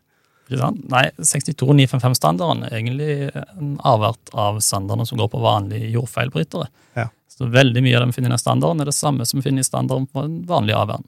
Nei, 0.50 1.04
62955-standarden 1.16 2.66
er 2.66 2.76
egentlig 2.76 3.14
en 3.32 3.76
avart 3.88 4.32
av 4.36 4.58
standardene 4.60 5.06
som 5.08 5.20
går 5.20 5.30
på 5.32 5.40
vanlige 5.40 5.90
jordfeilbrytere. 5.94 6.66
Ja. 6.98 7.08
Så 7.30 7.48
veldig 7.48 7.82
mye 7.84 7.96
av 7.96 8.02
det 8.02 8.12
vi 8.12 8.18
finner 8.18 8.32
i 8.32 8.34
den 8.34 8.42
standarden, 8.42 8.82
er 8.82 8.90
det 8.90 8.96
samme 8.96 9.26
som 9.26 9.40
vi 9.40 9.46
finner 9.46 9.64
i 9.64 9.68
standarden 9.68 10.06
på 10.12 10.24
en 10.26 10.40
vanlig 10.48 10.76
avern. 10.76 11.06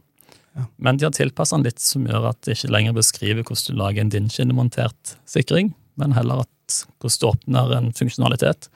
Ja. 0.55 0.65
Men 0.77 0.97
de 0.97 1.09
har 1.09 1.13
tilpasset 1.13 1.59
den 1.59 1.67
litt 1.67 1.83
som 1.83 2.07
gjør 2.07 2.31
at 2.31 2.41
det 2.47 2.57
ikke 2.57 2.73
lenger 2.73 2.97
beskriver 2.97 3.43
hvordan 3.43 3.75
du 3.75 3.81
lager 3.83 4.05
en 4.05 4.15
dinnskinnemontert 4.15 5.17
sikring, 5.29 5.75
men 6.01 6.15
heller 6.17 6.45
at 6.47 6.79
hvordan 7.03 7.21
du 7.21 7.29
åpner 7.29 7.77
en 7.77 7.93
funksjonalitet. 7.93 8.71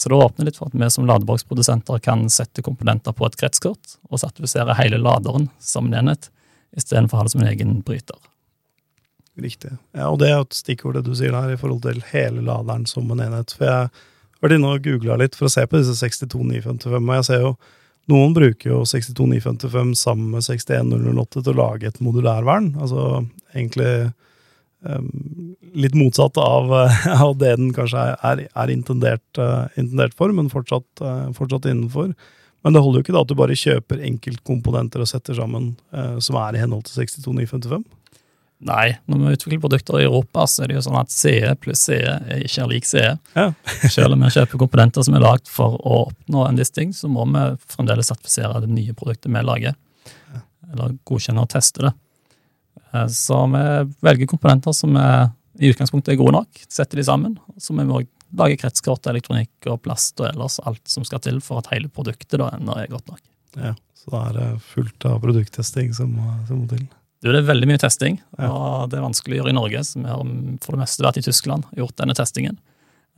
Så 0.00 0.08
det 0.08 0.16
åpner 0.16 0.48
litt 0.48 0.56
for 0.56 0.70
at 0.70 0.76
vi 0.80 0.90
som 0.90 1.06
ladeboksprodusenter 1.06 2.00
kan 2.00 2.24
sette 2.32 2.64
komponenter 2.64 3.12
på 3.12 3.26
et 3.28 3.36
kretskort 3.36 3.98
og 4.08 4.22
sertifisere 4.22 4.76
hele 4.78 4.98
laderen 4.98 5.50
som 5.60 5.90
en 5.90 5.98
enhet, 5.98 6.30
istedenfor 6.72 7.18
å 7.18 7.20
ha 7.20 7.28
det 7.28 7.34
som 7.34 7.42
en 7.44 7.50
egen 7.50 7.80
bryter. 7.84 8.16
Riktig. 9.40 9.72
Ja, 9.96 10.10
og 10.10 10.20
det 10.20 10.30
er 10.30 10.42
et 10.42 10.56
stikkord 10.56 10.98
det 10.98 11.06
du 11.08 11.14
sier 11.16 11.34
der, 11.34 11.54
i 11.54 11.58
forhold 11.60 11.82
til 11.86 12.02
hele 12.12 12.44
laderen 12.44 12.86
som 12.88 13.08
en 13.12 13.22
enhet. 13.24 13.54
For 13.56 13.66
jeg 13.66 13.90
har 13.90 14.44
vært 14.44 14.56
inne 14.56 14.72
og 14.74 14.84
googla 14.84 15.18
litt 15.20 15.38
for 15.38 15.48
å 15.48 15.52
se 15.52 15.64
på 15.66 15.80
disse 15.80 15.96
62955, 16.00 16.98
og 17.00 17.14
jeg 17.16 17.28
ser 17.28 17.44
jo 17.46 17.54
noen 18.10 18.32
bruker 18.34 18.72
jo 18.72 18.80
62955 18.88 19.92
sammen 19.98 20.32
med 20.34 20.44
61008 20.44 21.44
til 21.44 21.52
å 21.52 21.60
lage 21.60 21.90
et 21.90 22.00
modulærvern. 22.02 22.72
Altså 22.80 23.22
egentlig 23.54 23.92
um, 24.82 25.54
litt 25.78 25.94
motsatt 25.98 26.40
av, 26.40 26.72
av 27.26 27.36
det 27.38 27.54
den 27.60 27.70
kanskje 27.76 28.02
er, 28.16 28.44
er 28.50 28.74
intendert, 28.74 29.26
uh, 29.38 29.70
intendert 29.76 30.16
for, 30.18 30.34
men 30.34 30.50
fortsatt, 30.52 30.88
uh, 31.04 31.30
fortsatt 31.36 31.70
innenfor. 31.70 32.12
Men 32.64 32.76
det 32.76 32.82
holder 32.84 33.00
jo 33.00 33.06
ikke 33.06 33.14
da 33.16 33.22
at 33.24 33.30
du 33.30 33.38
bare 33.38 33.56
kjøper 33.56 34.02
enkeltkomponenter 34.04 35.00
og 35.00 35.08
setter 35.08 35.38
sammen 35.38 35.70
eh, 35.96 36.18
som 36.20 36.36
er 36.36 36.56
i 36.56 36.60
henhold 36.60 36.84
til 36.84 36.98
62955. 37.06 37.86
Nei, 38.60 38.90
når 39.08 39.20
vi 39.22 39.36
utvikler 39.38 39.60
produkter 39.62 40.02
i 40.02 40.04
Europa, 40.04 40.44
så 40.44 40.64
er 40.64 40.68
det 40.68 40.74
jo 40.76 40.82
sånn 40.84 40.98
at 41.00 41.12
CE 41.14 41.54
pluss 41.62 41.86
CE 41.86 41.96
er 42.04 42.42
ikke 42.44 42.66
lik 42.68 42.84
CE. 42.84 43.14
Ja. 43.32 43.46
Selv 43.94 44.12
om 44.12 44.20
vi 44.26 44.32
kjøper 44.34 44.60
komponenter 44.60 45.06
som 45.06 45.16
er 45.16 45.24
lagd 45.24 45.48
for 45.48 45.78
å 45.80 46.02
oppnå 46.10 46.44
en 46.44 46.60
viss 46.60 46.74
ting, 46.76 46.92
så 46.92 47.08
må 47.08 47.24
vi 47.30 47.46
fremdeles 47.72 48.12
sertifisere 48.12 48.60
det 48.60 48.68
nye 48.68 48.96
produktet 48.96 49.32
vi 49.32 49.44
lager. 49.48 49.78
Eller 50.70 50.92
godkjenne 51.08 51.46
og 51.46 51.48
teste 51.54 51.88
det. 51.88 51.94
Eh, 52.92 53.08
Så 53.08 53.40
vi 53.56 53.64
velger 54.04 54.28
komponenter 54.28 54.76
som 54.76 54.96
er, 55.00 55.30
i 55.56 55.72
utgangspunktet 55.72 56.12
er 56.12 56.20
gode 56.20 56.36
nok, 56.36 56.64
setter 56.68 57.00
de 57.00 57.08
sammen. 57.08 57.40
Så 57.56 57.72
vi 57.72 57.88
må 57.88 58.04
lage 58.36 58.60
kretskort, 58.60 59.08
elektronikk 59.08 59.72
og 59.72 59.80
plast 59.88 60.20
og 60.20 60.28
ellers 60.34 60.60
alt 60.68 60.84
som 60.84 61.08
skal 61.08 61.24
til 61.24 61.40
for 61.40 61.64
at 61.64 61.72
hele 61.72 61.88
produktet 61.88 62.38
da 62.44 62.52
ender 62.60 62.84
er 62.84 62.92
godt 62.92 63.08
nok. 63.08 63.24
Ja, 63.56 63.72
så 63.96 64.12
da 64.12 64.24
er 64.28 64.36
det 64.36 64.48
fullt 64.68 65.08
av 65.08 65.18
produkttesting 65.24 65.94
som 65.96 66.12
som 66.46 66.60
må 66.60 66.68
til. 66.76 66.84
Du, 67.20 67.28
det 67.28 67.42
er 67.42 67.48
veldig 67.50 67.68
mye 67.68 67.80
testing, 67.80 68.16
og 68.40 68.88
det 68.88 68.96
er 68.96 69.04
vanskelig 69.04 69.36
å 69.36 69.40
gjøre 69.42 69.52
i 69.52 69.56
Norge. 69.58 69.82
Så 69.84 70.00
vi 70.00 70.08
har 70.08 70.20
for 70.64 70.72
det 70.76 70.80
meste 70.80 71.04
vært 71.04 71.20
i 71.20 71.24
Tyskland 71.26 71.66
og 71.68 71.82
gjort 71.82 71.98
denne 72.00 72.16
testingen. 72.16 72.56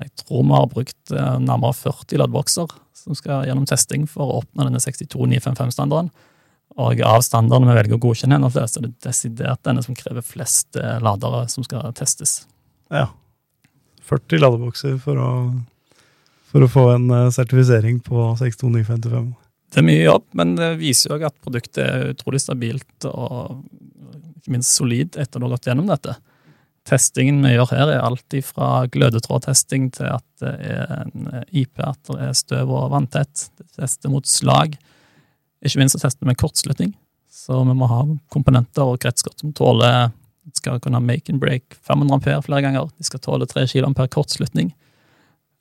Jeg 0.03 0.11
tror 0.25 0.43
vi 0.43 0.57
har 0.57 0.69
brukt 0.73 1.15
eh, 1.15 1.39
nærmere 1.39 1.77
40 1.79 2.19
laddbokser 2.19 2.73
som 2.97 3.17
skal 3.19 3.47
gjennom 3.47 3.67
testing 3.69 4.09
for 4.11 4.27
å 4.27 4.41
oppnå 4.43 4.67
denne 4.67 4.83
62955-standarden. 4.83 6.11
Og 6.83 7.03
av 7.05 7.21
standarden 7.23 7.69
vi 7.69 7.77
velger 7.77 7.99
å 7.99 8.03
godkjenne, 8.03 8.39
en 8.41 8.53
flest, 8.53 8.79
er 8.79 8.87
det 8.87 8.95
desidert 9.05 9.61
denne 9.67 9.85
som 9.85 9.97
krever 9.97 10.25
flest 10.25 10.79
eh, 10.81 10.97
ladere 11.05 11.45
som 11.53 11.67
skal 11.67 11.93
testes. 11.97 12.41
Ja. 12.93 13.11
40 14.09 14.43
ladebokser 14.43 14.97
for 15.03 15.21
å, 15.21 15.31
for 16.51 16.65
å 16.65 16.71
få 16.73 16.89
en 16.97 17.07
eh, 17.13 17.31
sertifisering 17.35 18.01
på 18.03 18.33
62955. 18.41 19.31
Det 19.73 19.81
er 19.81 19.87
mye 19.87 20.05
jobb, 20.05 20.27
men 20.37 20.57
det 20.59 20.75
viser 20.83 21.15
jo 21.15 21.29
at 21.29 21.39
produktet 21.41 21.81
er 21.85 22.11
utrolig 22.13 22.43
stabilt 22.43 23.07
og 23.09 23.63
ikke 24.43 24.53
minst 24.53 24.75
solid 24.77 25.17
etter 25.17 25.41
du 25.41 25.47
har 25.47 25.55
gått 25.55 25.69
gjennom 25.71 25.89
dette. 25.89 26.17
Testingen 26.89 27.39
vi 27.47 27.55
gjør 27.55 27.71
her, 27.71 27.93
er 27.95 28.03
alt 28.05 28.35
fra 28.45 28.87
glødetrådtesting 28.91 29.93
til 29.95 30.09
at 30.11 30.27
det 30.43 30.55
er 30.75 31.05
en 31.05 31.29
IP, 31.55 31.79
at 31.79 32.01
det 32.11 32.19
er 32.27 32.35
støv 32.37 32.73
og 32.75 32.91
vanntett. 32.93 33.47
Det 33.57 33.69
tester 33.79 34.11
mot 34.13 34.27
slag. 34.27 34.75
Ikke 35.63 35.79
minst 35.79 35.95
så 35.97 36.03
tester 36.03 36.27
vi 36.27 36.35
kortslutning. 36.35 36.91
Så 37.33 37.63
vi 37.65 37.77
må 37.79 37.87
ha 37.89 38.03
komponenter 38.35 38.85
og 38.85 38.99
kretskort 39.01 39.41
som 39.41 39.55
tåler 39.57 40.11
skal 40.59 40.81
kunne 40.83 41.01
make 41.01 41.31
and 41.31 41.41
break 41.41 41.77
500 41.87 42.17
ampere 42.19 42.43
flere 42.43 42.65
ganger. 42.65 42.91
De 42.99 43.07
skal 43.07 43.23
tåle 43.23 43.47
3 43.47 43.67
kilo 43.71 43.93
per 43.95 44.11
kortslutning. 44.11 44.73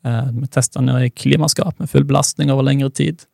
Eh, 0.05 0.31
Vi 0.33 0.47
tester 0.47 0.81
den 0.81 0.89
i 1.03 1.09
klimaskap 1.09 1.79
med 1.79 1.89
full 1.89 2.03
belastning 2.03 2.51
over 2.51 2.63
lengre 2.63 2.89
tid. 2.89 3.25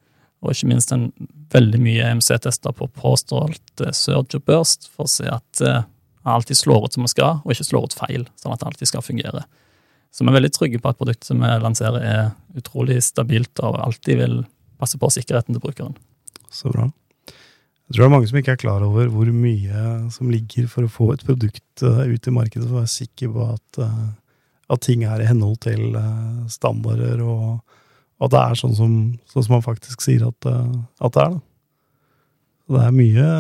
Og 0.46 0.54
ikke 0.54 0.70
minst 0.70 0.92
en 0.94 1.10
veldig 1.54 1.80
mye 1.82 2.10
EMC-tester 2.12 2.76
på 2.78 2.90
påstått 3.00 3.84
eh, 3.84 3.94
surge 3.96 4.40
og 4.40 4.46
burst, 4.50 4.90
for 4.94 5.08
å 5.08 5.12
se 5.12 5.26
at 5.32 5.64
eh, 5.66 5.88
alltid 6.28 6.60
slår 6.60 6.86
ut 6.86 6.98
som 6.98 7.06
den 7.06 7.14
skal, 7.14 7.40
og 7.44 7.54
ikke 7.54 7.66
slår 7.70 7.88
ut 7.88 7.98
feil, 7.98 8.28
sånn 8.40 8.54
at 8.54 8.62
det 8.62 8.70
alltid 8.70 8.92
skal 8.92 9.06
fungere. 9.06 9.46
Så 10.14 10.24
vi 10.24 10.32
er 10.32 10.38
veldig 10.38 10.54
trygge 10.54 10.82
på 10.82 10.92
at 10.92 11.00
produktet 11.00 11.30
som 11.30 11.42
vi 11.44 11.50
lanserer 11.64 12.06
er 12.06 12.22
utrolig 12.58 13.00
stabilt 13.06 13.62
og 13.66 13.80
alltid 13.84 14.22
vil 14.22 14.38
passe 14.82 15.00
på 15.02 15.10
sikkerheten 15.14 15.56
til 15.56 15.64
brukeren. 15.64 15.98
Så 16.54 16.72
bra. 16.74 16.88
Jeg 17.28 17.96
tror 17.96 18.04
det 18.04 18.08
er 18.08 18.14
mange 18.14 18.30
som 18.30 18.40
ikke 18.40 18.56
er 18.58 18.62
klar 18.62 18.84
over 18.84 19.10
hvor 19.12 19.30
mye 19.32 19.84
som 20.12 20.32
ligger 20.32 20.68
for 20.72 20.86
å 20.86 20.92
få 20.92 21.12
et 21.16 21.26
produkt 21.26 21.84
eh, 21.86 22.04
ut 22.12 22.30
i 22.30 22.36
markedet, 22.36 22.68
for 22.68 22.78
å 22.78 22.82
være 22.84 22.94
sikker 22.94 23.34
på 23.34 23.50
at, 23.56 23.82
eh, 23.84 24.08
at 24.76 24.84
ting 24.84 25.06
er 25.08 25.24
i 25.24 25.30
henhold 25.30 25.62
til 25.64 25.96
standarder, 26.52 27.24
og 27.24 27.64
at 28.18 28.34
det 28.34 28.42
er 28.42 28.60
sånn 28.60 28.76
som, 28.78 28.94
sånn 29.30 29.46
som 29.46 29.58
man 29.58 29.66
faktisk 29.66 30.04
sier 30.04 30.28
at, 30.28 30.50
eh, 30.50 30.78
at 31.06 31.16
det 31.16 31.24
er. 31.24 31.38
Da. 31.38 31.44
Så 32.68 32.76
det 32.76 32.84
er 32.84 32.96
mye, 32.96 33.32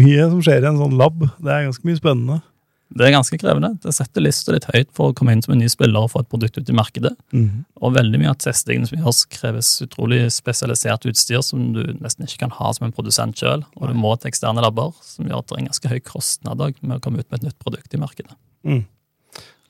mye 0.00 0.26
som 0.32 0.42
skjer 0.44 0.64
i 0.64 0.68
en 0.70 0.80
sånn 0.80 0.98
lab. 1.00 1.24
Det 1.42 1.52
er 1.52 1.66
ganske 1.68 1.88
mye 1.88 2.00
spennende. 2.00 2.40
Det 2.94 3.08
er 3.08 3.14
ganske 3.14 3.36
krevende. 3.40 3.72
Det 3.82 3.90
setter 3.96 4.22
lista 4.22 4.52
litt 4.54 4.68
høyt 4.68 4.90
for 4.94 5.10
å 5.10 5.14
komme 5.16 5.34
inn 5.34 5.42
som 5.42 5.54
en 5.54 5.62
ny 5.64 5.66
spiller 5.72 6.04
og 6.04 6.12
få 6.12 6.22
et 6.22 6.28
produkt 6.30 6.60
ut 6.60 6.70
i 6.70 6.76
markedet. 6.76 7.10
Og 7.82 7.96
veldig 7.96 8.20
mye 8.20 8.30
av 8.30 8.38
testingen 8.38 8.86
som 8.86 9.00
gjøres, 9.00 9.24
kreves 9.34 9.70
utrolig 9.82 10.20
spesialisert 10.30 11.08
utstyr 11.10 11.42
som 11.42 11.72
du 11.74 11.82
nesten 11.98 12.28
ikke 12.28 12.44
kan 12.44 12.54
ha 12.54 12.70
som 12.76 12.86
en 12.86 12.94
produsent 12.94 13.40
sjøl. 13.40 13.64
Og 13.80 13.90
du 13.90 13.98
må 13.98 14.14
til 14.16 14.30
eksterne 14.30 14.62
labber, 14.62 14.94
som 15.02 15.26
gjør 15.26 15.42
at 15.42 15.48
det 15.48 15.56
er 15.56 15.62
en 15.64 15.70
ganske 15.72 15.90
høy 15.90 16.00
kostnad 16.06 16.62
med 16.62 16.96
å 16.96 17.02
komme 17.02 17.18
ut 17.18 17.30
med 17.32 17.40
et 17.40 17.48
nytt 17.48 17.58
produkt 17.58 17.96
i 17.96 18.02
markedet. 18.04 18.38
Mm. 18.62 18.84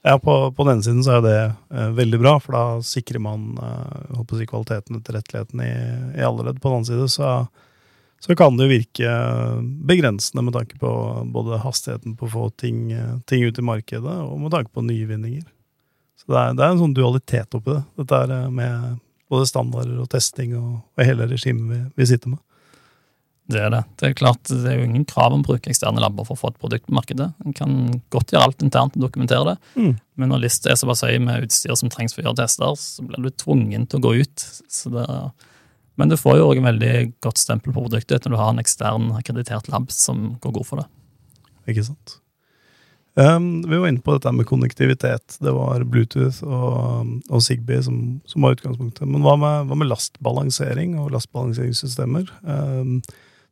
Ja, 0.07 0.19
på, 0.19 0.53
på 0.53 0.65
den 0.69 0.83
siden 0.85 1.01
så 1.05 1.17
er 1.17 1.23
det 1.25 1.39
eh, 1.73 1.93
veldig 1.97 2.19
bra, 2.21 2.35
for 2.43 2.53
da 2.53 2.65
sikrer 2.85 3.23
man 3.25 3.55
eh, 3.57 4.01
jeg 4.11 4.19
håper 4.19 4.41
si, 4.41 4.47
kvaliteten 4.51 4.99
og 4.99 5.05
tilretteligheten 5.07 5.63
i, 5.65 5.71
i 6.21 6.27
alle 6.27 6.45
ledd. 6.45 6.59
På 6.61 6.69
den 6.69 6.83
annen 6.83 6.89
side 6.91 7.07
så, 7.15 7.31
så 8.21 8.37
kan 8.37 8.59
det 8.59 8.67
jo 8.67 8.75
virke 8.75 9.15
begrensende 9.89 10.45
med 10.45 10.59
tanke 10.59 10.77
på 10.83 10.93
både 11.33 11.63
hastigheten 11.63 12.19
på 12.21 12.29
å 12.29 12.35
få 12.35 12.51
ting, 12.61 12.91
eh, 12.93 13.17
ting 13.25 13.47
ut 13.49 13.63
i 13.63 13.65
markedet, 13.65 14.19
og 14.29 14.37
med 14.43 14.53
tanke 14.53 14.75
på 14.77 14.85
nyvinninger. 14.85 15.49
Så 16.21 16.29
det 16.29 16.43
er, 16.43 16.53
det 16.57 16.67
er 16.67 16.75
en 16.75 16.85
sånn 16.85 16.97
dualitet 17.01 17.57
oppi 17.57 17.73
det, 17.73 17.83
dette 18.03 18.21
er 18.27 18.37
eh, 18.43 18.51
med 18.61 19.01
både 19.33 19.49
standarder 19.49 20.05
og 20.05 20.13
testing 20.13 20.53
og, 20.61 20.83
og 20.85 21.09
hele 21.09 21.33
regimet 21.33 21.73
vi, 21.73 21.81
vi 21.97 22.13
sitter 22.13 22.37
med. 22.37 22.45
Det 23.53 23.61
er 23.61 23.69
det. 23.75 23.83
Det 24.01 24.07
er 24.09 24.15
klart, 24.17 24.41
det 24.49 24.71
er 24.71 24.79
jo 24.79 24.87
ingen 24.87 25.05
krav 25.05 25.35
om 25.35 25.43
å 25.43 25.45
bruke 25.45 25.69
eksterne 25.69 26.01
labber 26.01 26.25
for 26.25 26.33
å 26.33 26.41
få 26.41 26.49
et 26.55 26.61
produkt 26.63 26.87
på 26.89 26.95
markedet. 26.97 27.27
En 27.45 27.53
kan 27.53 27.75
godt 28.15 28.33
gjøre 28.33 28.47
alt 28.49 28.65
internt 28.65 28.97
og 28.97 29.05
dokumentere 29.05 29.51
det, 29.53 29.57
Mm. 29.77 29.99
men 30.17 30.29
når 30.33 30.41
lista 30.47 30.71
er 30.71 30.79
såpass 30.81 31.05
høy 31.05 31.19
med 31.21 31.45
utstyr 31.45 31.77
som 31.77 31.91
trengs 31.93 32.15
for 32.15 32.23
å 32.23 32.31
gjøre 32.31 32.41
tester, 32.41 32.73
så 32.81 33.05
blir 33.05 33.21
du 33.23 33.31
tvungen 33.31 33.87
til 33.87 34.01
å 34.01 34.03
gå 34.03 34.15
ut. 34.23 34.47
Men 35.97 36.09
du 36.09 36.17
får 36.17 36.39
jo 36.39 36.49
også 36.49 36.59
en 36.59 36.71
veldig 36.73 36.95
godt 37.21 37.39
stempel 37.39 37.73
på 37.75 37.85
produktet 37.85 38.25
når 38.25 38.33
du 38.33 38.41
har 38.41 38.51
en 38.51 38.59
ekstern 38.65 39.13
akkreditert 39.15 39.69
lab 39.69 39.93
som 39.93 40.39
går 40.41 40.53
god 40.57 40.67
for 40.67 40.81
det. 40.81 40.87
Ikke 41.69 41.85
sant? 41.85 42.17
Um, 43.15 43.63
vi 43.63 43.77
var 43.79 43.87
inne 43.93 44.03
på 44.03 44.17
dette 44.17 44.33
med 44.35 44.47
konnektivitet. 44.49 45.37
Det 45.39 45.53
var 45.55 45.85
Bluetooth 45.87 46.41
og, 46.43 47.13
og 47.31 47.45
Zigbee 47.47 47.85
som, 47.87 48.21
som 48.27 48.43
var 48.43 48.57
utgangspunktet. 48.57 49.07
Men 49.07 49.23
hva 49.23 49.37
med, 49.39 49.69
hva 49.69 49.79
med 49.79 49.87
lastbalansering 49.93 50.97
og 50.99 51.13
lastbalanseringssystemer? 51.15 52.27
Um, 52.43 52.97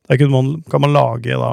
der 0.08 0.28
man, 0.28 0.62
kan 0.70 0.82
man 0.82 0.92
lage 0.92 1.38
da, 1.38 1.52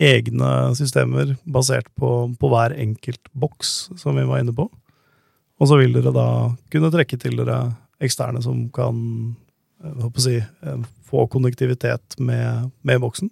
egne 0.00 0.74
systemer 0.78 1.34
basert 1.44 1.90
på, 1.94 2.34
på 2.40 2.50
hver 2.52 2.72
enkelt 2.72 3.28
boks, 3.32 3.90
som 4.00 4.16
vi 4.16 4.24
var 4.24 4.40
inne 4.40 4.54
på. 4.56 4.70
Og 5.60 5.68
så 5.68 5.76
vil 5.76 5.92
dere 5.92 6.12
da 6.14 6.28
kunne 6.72 6.92
trekke 6.92 7.18
til 7.20 7.36
dere 7.36 7.60
eksterne 8.00 8.40
som 8.42 8.64
kan 8.72 8.96
si, 10.16 10.38
eh, 10.40 10.80
få 11.04 11.26
konnektivitet 11.28 12.16
med, 12.18 12.70
med 12.82 13.00
boksen. 13.00 13.30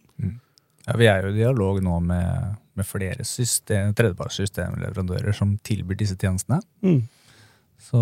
Ja, 0.87 0.97
vi 0.97 1.09
er 1.09 1.25
jo 1.25 1.33
i 1.33 1.39
dialog 1.39 1.81
nå 1.85 2.01
med, 2.01 2.57
med 2.77 2.87
flere 2.89 3.25
system, 3.25 3.95
tredjepartssystemleverandører 3.97 5.37
som 5.37 5.57
tilbyr 5.65 5.99
disse 6.01 6.17
tjenestene. 6.17 6.61
Mm. 6.85 7.03
Så 7.79 8.01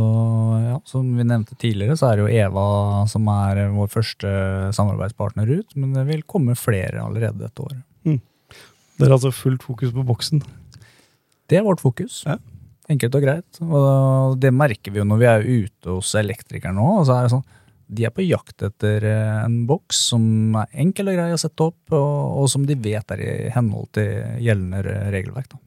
ja, 0.65 0.79
som 0.89 1.09
vi 1.19 1.25
nevnte 1.27 1.55
tidligere, 1.61 1.99
så 2.01 2.09
er 2.09 2.17
det 2.17 2.25
jo 2.25 2.45
Eva 2.47 2.69
som 3.11 3.29
er 3.31 3.67
vår 3.75 3.91
første 3.93 4.31
samarbeidspartner 4.75 5.51
ut, 5.53 5.77
men 5.77 5.93
det 5.95 6.07
vil 6.09 6.25
komme 6.27 6.57
flere 6.59 7.05
allerede 7.05 7.45
dette 7.45 7.63
året. 7.63 7.85
Dere 8.97 9.11
har 9.11 9.19
altså 9.19 9.33
fullt 9.35 9.65
fokus 9.67 9.93
på 9.93 10.05
boksen. 10.09 10.41
Det 11.51 11.59
er 11.59 11.67
vårt 11.67 11.83
fokus. 11.83 12.23
Ja. 12.27 12.39
Enkelt 12.91 13.19
og 13.19 13.25
greit. 13.27 13.61
Og 13.61 14.39
det 14.41 14.55
merker 14.55 14.95
vi 14.95 15.03
jo 15.03 15.07
når 15.09 15.21
vi 15.21 15.29
er 15.29 15.47
ute 15.67 15.93
hos 15.99 16.15
elektrikeren 16.19 16.79
nå. 16.79 16.87
og 17.01 17.07
så 17.09 17.17
er 17.19 17.27
det 17.27 17.35
sånn, 17.35 17.47
De 17.87 18.07
er 18.07 18.11
på 18.11 18.25
jakt 18.25 18.65
etter 18.67 19.05
eh, 19.07 19.45
en 19.45 19.61
boks 19.69 20.01
som 20.11 20.57
er 20.59 20.73
enkel 20.83 21.13
og 21.13 21.19
grei 21.19 21.29
å 21.35 21.39
sette 21.39 21.69
opp, 21.69 21.79
og, 21.95 22.41
og 22.41 22.49
som 22.51 22.65
de 22.67 22.75
vet 22.75 23.13
er 23.15 23.23
i 23.23 23.35
henhold 23.55 23.93
til 23.95 24.41
gjeldende 24.43 24.81
regelverk. 25.15 25.53
Da. 25.53 25.61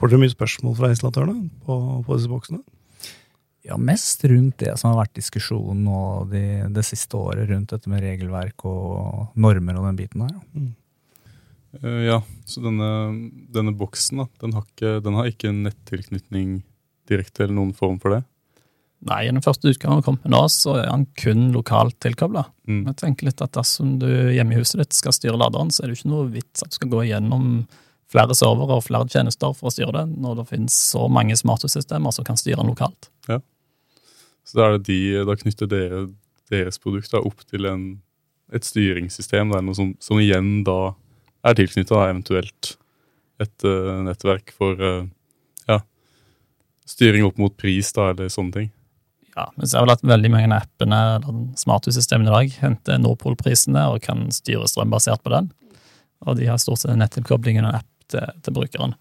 Får 0.00 0.10
dere 0.10 0.24
mye 0.24 0.32
spørsmål 0.32 0.74
fra 0.80 0.90
installatørene 0.90 1.44
på, 1.66 1.76
på 2.06 2.18
disse 2.18 2.32
boksene? 2.32 2.62
Ja, 3.62 3.76
mest 3.78 4.24
rundt 4.26 4.58
det 4.58 4.74
som 4.80 4.90
har 4.90 5.04
vært 5.04 5.14
diskusjonen 5.14 5.84
nå 5.86 5.98
de, 6.32 6.42
det 6.74 6.82
siste 6.86 7.18
året, 7.18 7.46
rundt 7.50 7.70
dette 7.70 7.90
med 7.90 8.02
regelverk 8.02 8.64
og 8.66 9.34
normer 9.38 9.78
og 9.78 9.90
den 9.90 10.00
biten 10.00 10.24
der. 10.26 10.38
ja. 10.38 10.70
Uh, 11.80 12.02
ja, 12.04 12.18
så 12.44 12.60
denne, 12.60 12.88
denne 13.48 13.72
boksen 13.72 14.18
da, 14.20 14.26
den 14.42 14.52
har, 14.52 14.66
ikke, 14.66 14.98
den 15.00 15.14
har 15.16 15.30
ikke 15.30 15.54
nettilknytning 15.56 16.58
direkte 17.08 17.46
eller 17.46 17.56
noen 17.56 17.70
form 17.72 17.96
for 18.02 18.12
det. 18.12 18.18
Nei, 19.08 19.22
i 19.24 19.30
den 19.32 19.42
første 19.42 19.72
utgaven 19.72 20.02
kom 20.04 20.18
med 20.20 20.34
nå, 20.34 20.42
så 20.52 20.76
er 20.78 20.90
han 20.90 21.06
kun 21.18 21.48
lokalt 21.54 21.96
tilkobla. 22.04 22.44
Mm. 22.68 22.84
Jeg 22.90 22.98
tenker 23.00 23.26
litt 23.30 23.40
at 23.42 23.54
dersom 23.56 23.96
du 24.02 24.06
hjemme 24.06 24.54
i 24.54 24.60
huset 24.60 24.78
ditt 24.82 24.94
skal 24.94 25.16
styre 25.16 25.40
laderen, 25.40 25.72
så 25.74 25.82
er 25.82 25.90
det 25.90 25.96
ikke 25.98 26.12
noe 26.12 26.28
vits 26.30 26.62
at 26.62 26.70
du 26.70 26.78
skal 26.78 26.92
gå 26.92 27.00
igjennom 27.08 27.48
flere 28.12 28.36
servere 28.36 28.76
og 28.76 28.84
flere 28.86 29.08
tjenester 29.10 29.56
for 29.56 29.70
å 29.70 29.74
styre 29.74 29.96
det, 29.96 30.04
når 30.22 30.42
det 30.42 30.46
finnes 30.52 30.76
så 30.92 31.08
mange 31.10 31.34
smarthussystemer 31.40 32.14
som 32.14 32.28
kan 32.28 32.38
styre 32.38 32.60
den 32.60 32.70
lokalt. 32.70 33.08
Så 34.46 34.58
da, 34.58 34.78
de, 34.78 34.98
da 35.26 35.36
knytter 35.38 35.70
dere 35.70 36.02
deres 36.52 36.80
produkter 36.82 37.24
opp 37.24 37.44
til 37.48 37.68
en, 37.70 37.86
et 38.52 38.66
styringssystem 38.66 39.52
der, 39.54 39.72
som, 39.76 39.94
som 40.02 40.20
igjen 40.20 40.60
da 40.66 40.92
er 41.46 41.58
tilknyttet 41.58 41.94
da, 41.94 42.08
eventuelt 42.10 42.74
et 43.42 43.66
uh, 43.66 44.02
nettverk 44.06 44.52
for 44.54 44.78
uh, 44.78 45.06
ja, 45.70 45.80
styring 46.88 47.26
opp 47.26 47.40
mot 47.40 47.54
pris 47.58 47.90
da, 47.96 48.10
eller 48.12 48.30
sånne 48.32 48.58
ting. 48.58 48.70
Ja, 49.32 49.46
men 49.56 49.66
så 49.66 49.78
er 49.78 49.86
vel 49.86 49.94
at 49.94 50.04
veldig 50.04 50.30
mange 50.34 50.50
av 50.50 50.66
appene 50.66 50.98
eller 51.16 51.38
smarthussystemene 51.56 52.28
i 52.28 52.34
dag 52.34 52.58
henter 52.60 53.00
Nordpol-prisene 53.00 53.86
og 53.94 54.02
kan 54.04 54.26
styre 54.34 54.68
strøm 54.68 54.92
basert 54.92 55.22
på 55.24 55.32
den. 55.32 55.48
Og 56.26 56.36
de 56.38 56.50
har 56.50 56.60
stort 56.60 56.82
sett 56.82 56.92
en 56.92 57.00
nettilkobling 57.00 57.58
og 57.58 57.64
en 57.64 57.78
app 57.80 57.88
til, 58.12 58.28
til 58.44 58.54
brukeren. 58.58 58.92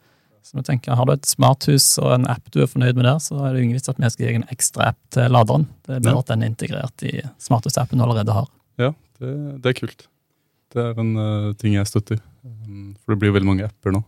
Så 0.43 0.57
vi 0.57 0.63
tenker, 0.67 0.95
Har 0.97 1.05
du 1.05 1.13
et 1.13 1.25
smarthus 1.29 1.85
og 2.01 2.13
en 2.15 2.27
app 2.31 2.49
du 2.51 2.61
er 2.63 2.69
fornøyd 2.69 2.95
med 2.97 3.05
der, 3.05 3.19
så 3.21 3.37
er 3.45 3.53
det 3.53 3.61
ingen 3.63 3.77
vits 3.77 3.89
at 3.91 3.99
vi 4.01 4.09
skal 4.09 4.25
gi 4.27 4.39
en 4.39 4.47
ekstra 4.51 4.87
app 4.91 4.97
til 5.13 5.29
laderen. 5.31 5.67
Det 5.85 5.95
er 5.95 5.99
bedre 6.01 6.15
Ja. 6.17 6.19
at 6.25 6.31
den 6.33 6.43
er 6.43 6.49
integrert 6.51 7.03
i 7.07 7.21
smarthusappen 7.39 7.97
du 7.99 8.03
allerede 8.03 8.33
har. 8.33 8.47
Ja, 8.81 8.93
det, 9.21 9.61
det 9.61 9.69
er 9.69 9.79
kult. 9.79 10.07
Det 10.73 10.81
er 10.81 10.99
en 10.99 11.13
uh, 11.19 11.53
ting 11.59 11.75
jeg 11.75 11.87
støtter. 11.87 12.19
Um, 12.43 12.95
for 13.03 13.13
det 13.13 13.19
blir 13.21 13.31
jo 13.31 13.37
veldig 13.37 13.49
mange 13.51 13.67
apper 13.67 13.93
nå. 13.93 14.01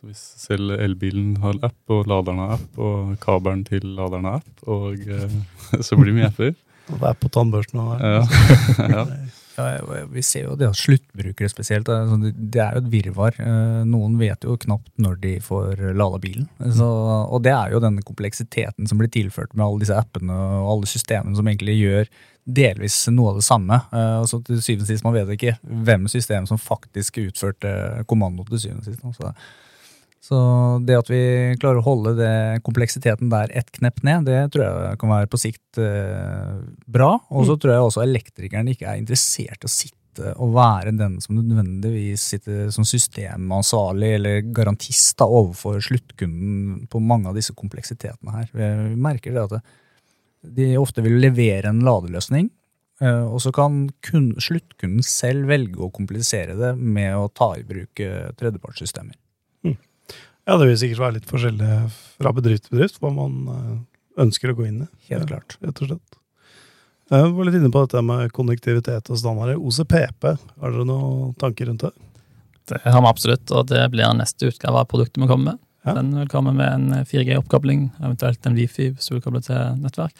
Så 0.00 0.08
hvis 0.08 0.22
selv 0.40 0.72
elbilen 0.80 1.36
har 1.42 1.60
app, 1.62 1.78
og 1.92 2.08
laderen 2.10 2.40
har 2.42 2.56
app, 2.56 2.78
og 2.78 3.12
kabelen 3.22 3.62
til 3.68 3.84
laderen 3.94 4.24
har 4.26 4.40
app, 4.42 4.66
og 4.66 4.98
uh, 4.98 5.38
så 5.86 5.96
blir 6.00 6.10
det 6.10 6.18
mye 6.18 6.30
apper. 6.32 6.54
Og 6.90 6.98
det 6.98 7.12
er 7.12 7.20
på 7.22 7.30
tannbørsten 7.30 7.78
òg. 7.84 8.02
Ja. 8.02 8.24
ja. 8.96 9.06
Ja, 9.58 10.04
vi 10.08 10.22
ser 10.24 10.46
jo 10.46 10.56
det 10.56 10.68
at 10.70 10.78
sluttbrukere 10.80 11.50
spesielt, 11.52 11.84
det 11.86 11.96
sånn- 12.08 12.32
det 12.50 12.60
er 12.62 12.72
jo 12.78 12.82
et 12.82 12.90
virvar. 12.92 13.34
Eh, 13.38 13.84
Noen 13.84 14.18
vet 14.18 14.40
jo 14.44 14.56
knapt 14.56 14.90
når 14.98 15.20
de 15.20 15.32
får 15.40 15.94
lada 15.94 16.18
bilen. 16.18 16.48
Så, 16.60 16.86
og 17.28 17.42
det 17.42 17.52
er 17.52 17.72
jo 17.72 17.80
denne 17.80 18.02
kompleksiteten 18.02 18.88
som 18.88 18.98
blir 18.98 19.10
tilført 19.12 19.54
med 19.54 19.66
alle 19.66 19.80
disse 19.84 19.96
appene 19.98 20.32
og 20.32 20.70
alle 20.78 20.86
systemene 20.86 21.36
som 21.36 21.46
egentlig 21.46 21.76
gjør 21.80 22.08
delvis 22.48 22.96
noe 23.12 23.30
av 23.30 23.36
det 23.36 23.44
samme. 23.46 23.74
Eh, 23.92 24.22
så 24.26 24.40
til 24.44 24.62
syvende 24.62 24.82
og 24.82 24.88
sist, 24.88 25.04
man 25.04 25.14
vet 25.14 25.28
ikke 25.36 25.58
hvem 25.62 26.08
system 26.08 26.46
som 26.48 26.58
faktisk 26.58 27.20
utførte 27.28 28.04
kommando 28.10 28.44
til 28.48 28.58
syvende 28.58 28.82
og 28.82 28.84
sist. 28.88 29.04
Så, 29.20 29.34
så 30.22 30.38
det 30.86 30.94
at 31.00 31.08
vi 31.10 31.22
klarer 31.58 31.80
å 31.80 31.86
holde 31.86 32.12
det 32.20 32.34
kompleksiteten 32.62 33.30
der 33.32 33.50
ett 33.58 33.72
knepp 33.74 34.04
ned, 34.06 34.28
det 34.30 34.52
tror 34.54 34.62
jeg 34.62 35.00
kan 35.00 35.10
være 35.10 35.30
på 35.32 35.40
sikt 35.42 35.80
eh, 35.82 36.60
bra. 36.86 37.16
Og 37.34 37.48
så 37.48 37.56
tror 37.58 37.74
jeg 37.74 37.88
også 37.88 38.04
elektrikeren 38.04 38.70
ikke 38.70 38.86
er 38.86 39.00
interessert 39.00 39.66
i 39.66 39.66
å 39.66 39.72
sitte 39.72 39.98
og 40.36 40.52
være 40.54 40.92
den 40.94 41.16
som 41.24 41.38
nødvendigvis 41.38 42.26
sitter 42.34 42.70
som 42.70 42.84
systemansvarlig 42.86 44.10
eller 44.18 44.42
garantist 44.54 45.16
da, 45.18 45.26
overfor 45.26 45.80
sluttkunden 45.82 46.84
på 46.92 47.00
mange 47.02 47.30
av 47.32 47.38
disse 47.38 47.56
kompleksitetene 47.58 48.36
her. 48.36 48.50
Vi 48.52 49.00
merker 49.02 49.34
det 49.34 49.46
at 49.48 49.72
de 50.54 50.68
ofte 50.78 51.02
vil 51.02 51.18
levere 51.22 51.72
en 51.72 51.82
ladeløsning, 51.82 52.46
eh, 53.02 53.24
og 53.24 53.42
så 53.42 53.50
kan 53.56 53.88
kun, 54.06 54.36
sluttkunden 54.38 55.02
selv 55.02 55.50
velge 55.50 55.82
å 55.82 55.90
komplisere 55.90 56.54
det 56.60 56.76
med 56.78 57.16
å 57.18 57.26
ta 57.34 57.56
i 57.58 57.66
bruk 57.66 58.04
eh, 58.04 58.30
tredjepartssystemer. 58.38 59.18
Ja, 60.48 60.56
det 60.58 60.66
vil 60.66 60.78
sikkert 60.80 61.02
være 61.04 61.16
litt 61.20 61.28
forskjellig 61.30 61.74
fra 62.18 62.32
bedrift 62.34 62.66
til 62.66 62.76
bedrift 62.76 62.98
hva 63.02 63.12
man 63.14 63.36
eh, 63.52 63.76
ønsker 64.24 64.50
å 64.52 64.56
gå 64.58 64.66
inn 64.66 64.84
i. 64.84 64.88
Helt 65.12 65.28
klart. 65.30 65.56
Rett 65.62 65.82
og 65.84 65.92
slett. 65.92 66.18
Jeg 67.12 67.32
var 67.36 67.46
litt 67.46 67.58
inne 67.58 67.70
på 67.72 67.82
dette 67.84 68.00
med 68.06 68.32
konnektivitet 68.32 69.10
og 69.12 69.18
standarder. 69.20 69.60
OCPP, 69.60 70.26
har 70.62 70.72
dere 70.72 70.86
noen 70.88 71.34
tanker 71.38 71.68
rundt 71.68 71.84
det? 71.84 71.92
Det 72.70 72.80
har 72.86 73.02
vi 73.02 73.10
absolutt, 73.10 73.50
og 73.52 73.66
det 73.68 73.82
blir 73.92 74.14
neste 74.16 74.48
utgave 74.48 74.80
av 74.80 74.88
produktet 74.90 75.20
vi 75.20 75.28
kommer 75.28 75.52
med. 75.52 75.62
Ja. 75.84 75.96
Den 75.98 76.12
vil 76.16 76.30
komme 76.30 76.54
med 76.54 76.70
en 76.70 77.04
4G-oppkobling, 77.10 77.88
eventuelt 78.00 78.46
en 78.46 78.56
Wifi 78.56 78.92
hvis 78.94 79.10
du 79.10 79.16
vil 79.16 79.24
koble 79.24 79.42
til 79.44 79.80
nettverk, 79.82 80.14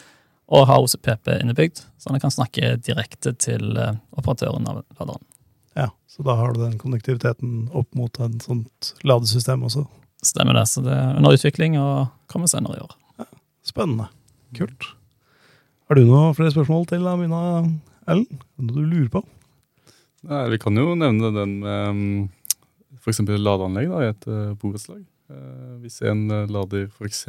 og 0.52 0.66
ha 0.68 0.78
OCPP 0.82 1.36
innebygd, 1.38 1.84
så 2.02 2.10
den 2.10 2.20
kan 2.22 2.34
snakke 2.34 2.74
direkte 2.82 3.32
til 3.40 3.78
eh, 3.78 3.94
operatøren 4.18 4.66
av 4.68 4.82
laderen. 4.98 5.24
Ja, 5.78 5.88
Så 6.10 6.26
da 6.26 6.34
har 6.36 6.52
du 6.52 6.60
den 6.60 6.76
konnektiviteten 6.82 7.70
opp 7.72 7.94
mot 7.96 8.18
et 8.20 8.42
sånt 8.44 8.92
ladesystem 9.06 9.62
også. 9.64 9.86
Stemmer 10.22 10.54
det, 10.54 10.66
så 10.70 10.82
det 10.84 10.94
er 10.94 11.16
under 11.18 11.34
utvikling 11.34 11.78
og 11.80 12.10
kommer 12.30 12.50
senere 12.50 12.78
i 12.78 12.82
år. 12.84 12.92
Spennende. 13.66 14.08
Kult. 14.56 14.86
Har 15.88 15.98
du 15.98 16.04
noen 16.06 16.34
flere 16.36 16.52
spørsmål 16.54 16.86
til 16.90 17.06
Amina 17.10 17.40
Ellen? 18.10 18.26
Noe 18.58 18.74
du 18.76 18.84
lurer 18.86 19.10
på? 19.12 19.22
Nei, 20.30 20.42
vi 20.52 20.58
kan 20.62 20.78
jo 20.78 20.94
nevne 20.98 21.32
den 21.34 21.56
med 21.62 21.88
um, 21.90 22.02
f.eks. 23.02 23.22
ladeanlegg 23.26 23.90
da, 23.90 24.02
i 24.04 24.10
et 24.12 24.28
uh, 24.30 24.52
borettslag. 24.60 25.02
Eh, 25.32 25.72
hvis 25.82 25.98
en 26.06 26.22
uh, 26.30 26.44
lader 26.50 26.86
f.eks. 26.86 27.24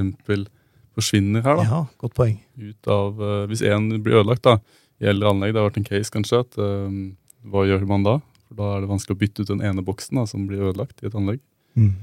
forsvinner 0.94 1.42
her, 1.46 1.58
da, 1.58 1.66
Ja, 1.66 1.82
godt 2.02 2.14
poeng. 2.18 2.38
ut 2.60 2.90
av 2.94 3.18
uh, 3.22 3.46
Hvis 3.50 3.64
en 3.66 3.90
blir 4.04 4.20
ødelagt 4.22 4.46
da, 4.46 4.60
i 5.02 5.10
eldre 5.10 5.34
anlegg, 5.34 5.56
det 5.56 5.62
har 5.62 5.70
vært 5.72 5.82
en 5.82 5.90
case 5.90 6.14
kanskje, 6.14 6.44
at 6.46 6.60
um, 6.62 7.16
hva 7.50 7.66
gjør 7.66 7.88
man 7.90 8.06
da? 8.06 8.20
For 8.46 8.60
Da 8.62 8.70
er 8.76 8.84
det 8.84 8.92
vanskelig 8.94 9.18
å 9.18 9.22
bytte 9.24 9.46
ut 9.46 9.54
den 9.56 9.65
ene 9.65 9.86
boksen 9.86 10.22
da, 10.22 10.28
som 10.30 10.46
blir 10.50 10.62
ødelagt 10.70 11.02
i 11.02 11.10
et 11.10 11.17
anlegg. 11.17 11.41
Mm. 11.74 11.96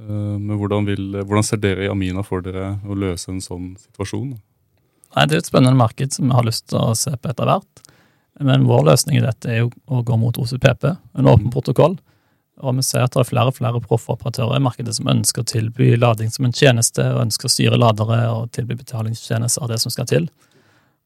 Eh, 0.00 0.36
men 0.38 0.58
hvordan, 0.58 0.88
vil, 0.88 1.20
hvordan 1.22 1.46
ser 1.46 1.62
dere 1.62 1.86
i 1.86 1.90
Amina 1.92 2.24
for 2.26 2.44
dere 2.44 2.78
å 2.82 2.96
løse 2.98 3.30
en 3.30 3.42
sånn 3.44 3.74
situasjon? 3.78 4.34
Nei, 5.14 5.26
Det 5.26 5.36
er 5.36 5.42
et 5.44 5.50
spennende 5.50 5.78
marked 5.78 6.12
som 6.12 6.28
vi 6.28 6.34
har 6.34 6.46
lyst 6.46 6.68
til 6.72 6.80
å 6.80 6.94
se 6.98 7.14
på 7.14 7.30
etter 7.30 7.46
hvert. 7.46 7.84
Men 8.42 8.66
vår 8.66 8.88
løsning 8.88 9.20
i 9.20 9.22
dette 9.22 9.50
er 9.50 9.62
jo 9.62 9.70
å 9.86 10.02
gå 10.02 10.16
mot 10.18 10.34
OCPP, 10.34 10.88
en 11.14 11.30
åpen 11.30 11.52
protokoll. 11.54 11.94
Og 12.62 12.74
vi 12.78 12.84
ser 12.86 13.04
at 13.04 13.14
det 13.14 13.22
er 13.22 13.28
flere 13.28 13.50
og 13.50 13.56
flere 13.56 13.82
proffeoperatører 13.82 14.58
i 14.58 14.62
markedet 14.62 14.94
som 14.96 15.10
ønsker 15.10 15.42
å 15.42 15.46
tilby 15.46 15.94
lading 15.98 16.30
som 16.30 16.46
en 16.46 16.54
tjeneste, 16.54 17.02
og 17.14 17.26
ønsker 17.26 17.46
å 17.46 17.52
styre 17.52 17.78
ladere 17.78 18.18
og 18.30 18.50
tilby 18.54 18.76
betalingstjenester 18.78 19.62
av 19.62 19.70
det 19.70 19.80
som 19.82 19.94
skal 19.94 20.08
til. 20.10 20.28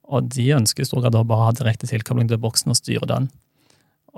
Og 0.08 0.28
de 0.32 0.46
ønsker 0.56 0.84
i 0.84 0.88
stor 0.88 1.04
grad 1.04 1.16
å 1.16 1.24
bare 1.28 1.50
ha 1.50 1.56
direkte 1.56 1.88
tilkobling 1.88 2.28
til 2.28 2.40
boksen 2.40 2.72
og 2.72 2.80
styre 2.80 3.08
den. 3.08 3.28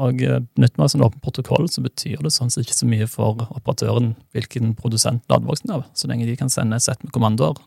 Og 0.01 0.23
eh, 0.25 0.41
benytter 0.57 0.81
meg 0.81 0.93
som 0.93 1.01
en 1.01 1.09
åpen 1.09 1.23
protokoll, 1.25 1.69
så 1.69 1.85
betyr 1.85 2.23
det 2.25 2.33
sånn 2.35 2.53
ikke 2.63 2.77
så 2.77 2.89
mye 2.89 3.09
for 3.11 3.45
operatøren 3.51 4.15
hvilken 4.35 4.75
produsent 4.79 5.25
ladeboksen 5.33 5.73
er 5.73 5.81
av. 5.81 5.89
Så 5.95 6.09
lenge 6.11 6.29
de 6.29 6.39
kan 6.41 6.53
sende 6.53 6.79
et 6.79 6.87
sett 6.87 7.03
med 7.05 7.13
kommandoer 7.17 7.61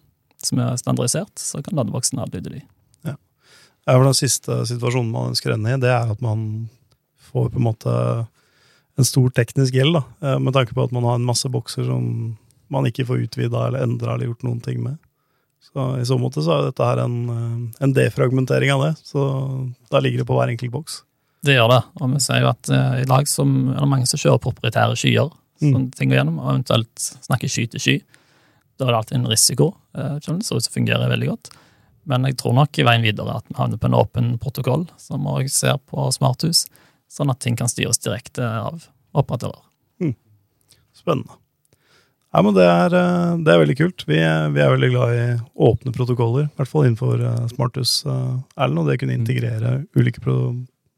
som 0.44 0.60
er 0.60 0.80
standardisert, 0.80 1.38
så 1.40 1.62
kan 1.64 1.78
ladeboksen 1.78 2.20
adlyde 2.20 2.58
de. 2.58 2.64
Ja, 3.84 3.98
for 3.98 4.08
Den 4.08 4.16
siste 4.16 4.62
situasjonen 4.70 5.12
man 5.12 5.34
ønsker 5.34 5.52
å 5.52 5.58
ende 5.58 5.74
i, 5.74 5.82
det 5.84 5.92
er 5.92 6.12
at 6.14 6.22
man 6.24 6.70
får 7.32 7.50
på 7.52 7.60
en 7.60 7.68
måte 7.68 7.94
en 9.00 9.08
stor 9.08 9.32
teknisk 9.36 9.76
gjeld, 9.76 9.98
da, 9.98 10.04
eh, 10.24 10.40
med 10.40 10.56
tanke 10.56 10.76
på 10.76 10.86
at 10.86 10.94
man 10.96 11.04
har 11.08 11.18
en 11.20 11.28
masse 11.28 11.50
bokser 11.52 11.88
som 11.90 12.38
man 12.72 12.88
ikke 12.88 13.06
får 13.10 13.26
utvida 13.26 13.68
eller 13.68 13.84
endra 13.84 14.14
eller 14.14 14.30
gjort 14.30 14.46
noen 14.48 14.62
ting 14.64 14.84
med. 14.84 15.00
Så 15.64 15.88
I 16.00 16.06
så 16.06 16.20
måte 16.22 16.44
så 16.44 16.58
er 16.58 16.68
dette 16.68 16.86
her 16.86 17.02
en, 17.04 17.18
eh, 17.30 17.84
en 17.84 17.96
defragmentering 17.96 18.72
av 18.72 18.86
det, 18.86 18.94
så 19.04 19.74
da 19.90 20.00
ligger 20.00 20.22
det 20.22 20.30
på 20.30 20.38
hver 20.38 20.54
enkelt 20.54 20.72
boks. 20.72 21.02
Det 21.44 21.58
gjør 21.58 21.70
det, 21.74 21.82
og 22.00 22.12
vi 22.14 22.20
ser 22.24 22.40
jo 22.44 22.50
at 22.54 22.70
eh, 22.72 23.02
i 23.04 23.08
dag 23.10 23.28
som, 23.28 23.50
er 23.74 23.82
det 23.84 23.90
mange 23.92 24.08
som 24.08 24.20
kjører 24.22 24.40
proprietære 24.46 24.96
skyer, 25.00 25.32
som 25.60 25.90
ting 25.96 26.10
går 26.12 26.18
gjennom, 26.22 26.40
og 26.40 26.52
eventuelt 26.54 27.04
snakker 27.24 27.52
sky 27.52 27.66
til 27.72 27.80
sky. 27.84 27.98
Da 28.80 28.86
er 28.88 28.94
det 28.94 28.98
alltid 29.02 29.18
en 29.20 29.28
risiko, 29.32 29.68
eh, 29.98 30.16
selv 30.24 30.38
om 30.38 30.40
det 30.40 30.72
fungerer 30.74 31.12
veldig 31.12 31.28
godt. 31.34 31.52
Men 32.06 32.26
jeg 32.28 32.36
tror 32.40 32.56
nok 32.58 32.80
i 32.80 32.84
veien 32.88 33.04
videre 33.06 33.38
at 33.38 33.46
vi 33.48 33.56
havner 33.60 33.78
på 33.80 33.88
en 33.88 33.96
åpen 34.00 34.32
protokoll, 34.44 34.88
som 35.00 35.24
òg 35.32 35.48
ser 35.52 35.78
på 35.88 36.08
smarthus, 36.12 36.66
sånn 37.12 37.30
at 37.32 37.40
ting 37.44 37.56
kan 37.60 37.68
styres 37.72 38.00
direkte 38.04 38.44
av 38.44 38.88
operatører. 39.16 39.62
Spennende. 40.96 41.36
Ja, 42.34 42.42
men 42.42 42.56
det 42.58 42.64
er, 42.66 42.94
eh, 42.98 43.38
det 43.46 43.52
er 43.54 43.60
veldig 43.62 43.78
kult. 43.78 44.04
Vi, 44.10 44.18
er- 44.18 44.50
vi 44.50 44.60
er 44.64 44.72
veldig 44.74 44.90
glad 44.96 45.14
i 45.14 45.26
åpne 45.68 45.94
protokoller, 45.94 46.48
i 46.50 46.56
hvert 46.58 46.68
fall 46.72 46.88
innenfor 46.88 47.22
eh, 47.22 47.48
Smarthus, 47.52 48.06
eh, 48.10 48.38
Erlend, 48.58 48.80
og 48.80 48.88
det 48.90 49.00
kunne 49.04 49.14
integrere 49.20 49.86
ulike 49.96 50.20
pro 50.24 50.38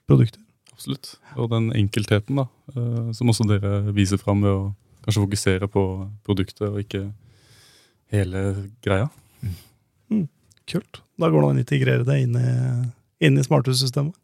produkter. 0.10 0.42
Absolutt. 0.76 1.14
Og 1.40 1.50
den 1.54 1.70
enkeltheten 1.76 2.42
da, 2.42 2.48
eh, 2.76 3.12
som 3.16 3.32
også 3.32 3.48
dere 3.50 3.94
viser 3.96 4.20
fram 4.22 4.44
ved 4.44 4.52
å 4.52 4.66
kanskje 5.06 5.24
fokusere 5.24 5.70
på 5.72 5.86
produktet 6.26 6.68
og 6.68 6.82
ikke 6.82 7.08
hele 8.14 8.44
greia. 8.86 9.10
Kult. 10.66 11.02
Da 11.22 11.30
går 11.30 11.44
det 11.44 11.48
an 11.48 11.60
å 11.60 11.62
integrere 11.62 12.06
det 12.08 12.22
inn 12.24 12.38
i, 12.40 12.52
inn 13.28 13.38
i 13.38 13.44
Smarthus-systemet. 13.46 14.16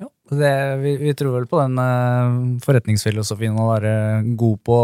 Ja, 0.00 0.08
det, 0.32 0.52
vi, 0.80 0.94
vi 1.00 1.14
tror 1.16 1.34
vel 1.38 1.46
på 1.48 1.58
den 1.60 1.80
uh, 1.80 2.60
forretningsfilosofien 2.64 3.56
å 3.60 3.68
være 3.68 3.94
god 4.40 4.60
på, 4.64 4.78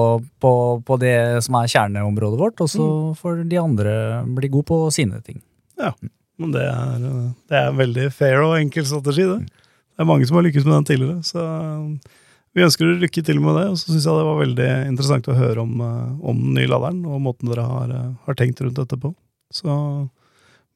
på, 0.45 0.53
på 0.85 0.99
det 1.01 1.17
som 1.45 1.57
er 1.61 1.71
kjerneområdet 1.73 2.41
vårt, 2.41 2.65
og 2.65 2.73
så 2.73 2.89
får 3.21 3.45
de 3.49 3.61
andre 3.61 3.95
bli 4.37 4.51
gode 4.53 4.69
på 4.73 4.81
sine 4.97 5.21
ting. 5.25 5.41
Ja, 5.81 5.95
Men 6.41 6.53
det 6.57 6.67
er, 6.69 7.07
det 7.49 7.61
er 7.61 7.71
en 7.71 7.81
veldig 7.81 8.11
fair 8.17 8.43
og 8.45 8.59
enkel 8.59 8.85
strategi, 8.89 9.29
det. 9.29 9.65
Det 9.97 10.05
er 10.05 10.09
mange 10.11 10.27
som 10.29 10.37
har 10.37 10.45
lykkes 10.45 10.67
med 10.67 10.75
den 10.75 10.87
tidligere, 10.91 11.23
så 11.25 11.41
eh, 11.41 12.17
vi 12.57 12.65
ønsker 12.65 12.85
dere 12.85 13.01
lykke 13.01 13.23
til 13.25 13.41
med 13.41 13.57
det. 13.57 13.65
Og 13.73 13.79
så 13.81 13.89
syns 13.89 14.05
jeg 14.05 14.19
det 14.19 14.27
var 14.29 14.43
veldig 14.43 14.69
interessant 14.91 15.31
å 15.33 15.39
høre 15.39 15.65
om, 15.65 15.73
eh, 15.81 16.11
om 16.21 16.43
den 16.43 16.59
nye 16.59 16.69
laderen, 16.69 17.01
og 17.09 17.23
måten 17.25 17.49
dere 17.49 17.65
har, 17.65 17.89
eh, 17.97 18.13
har 18.29 18.37
tenkt 18.37 18.61
rundt 18.61 18.77
dette 18.77 19.01
på. 19.01 19.15
Så 19.57 19.73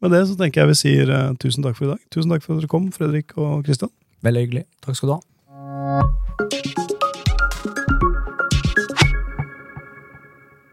med 0.01 0.17
det 0.17 0.25
så 0.31 0.39
tenker 0.41 0.63
jeg 0.63 0.73
vi 0.73 0.81
sier 0.81 1.15
tusen 1.37 1.67
takk 1.67 1.77
for 1.77 1.91
i 1.91 1.93
dag. 1.93 2.01
Tusen 2.09 2.33
takk 2.33 2.47
for 2.47 2.57
at 2.57 2.63
dere 2.63 2.73
kom, 2.73 2.89
Fredrik 2.95 3.37
og 3.37 3.67
Kristian. 3.69 3.93
Veldig 4.25 4.47
hyggelig. 4.47 4.65
Takk 4.81 4.97
skal 4.97 5.13
du 5.13 5.19
ha. 5.19 6.80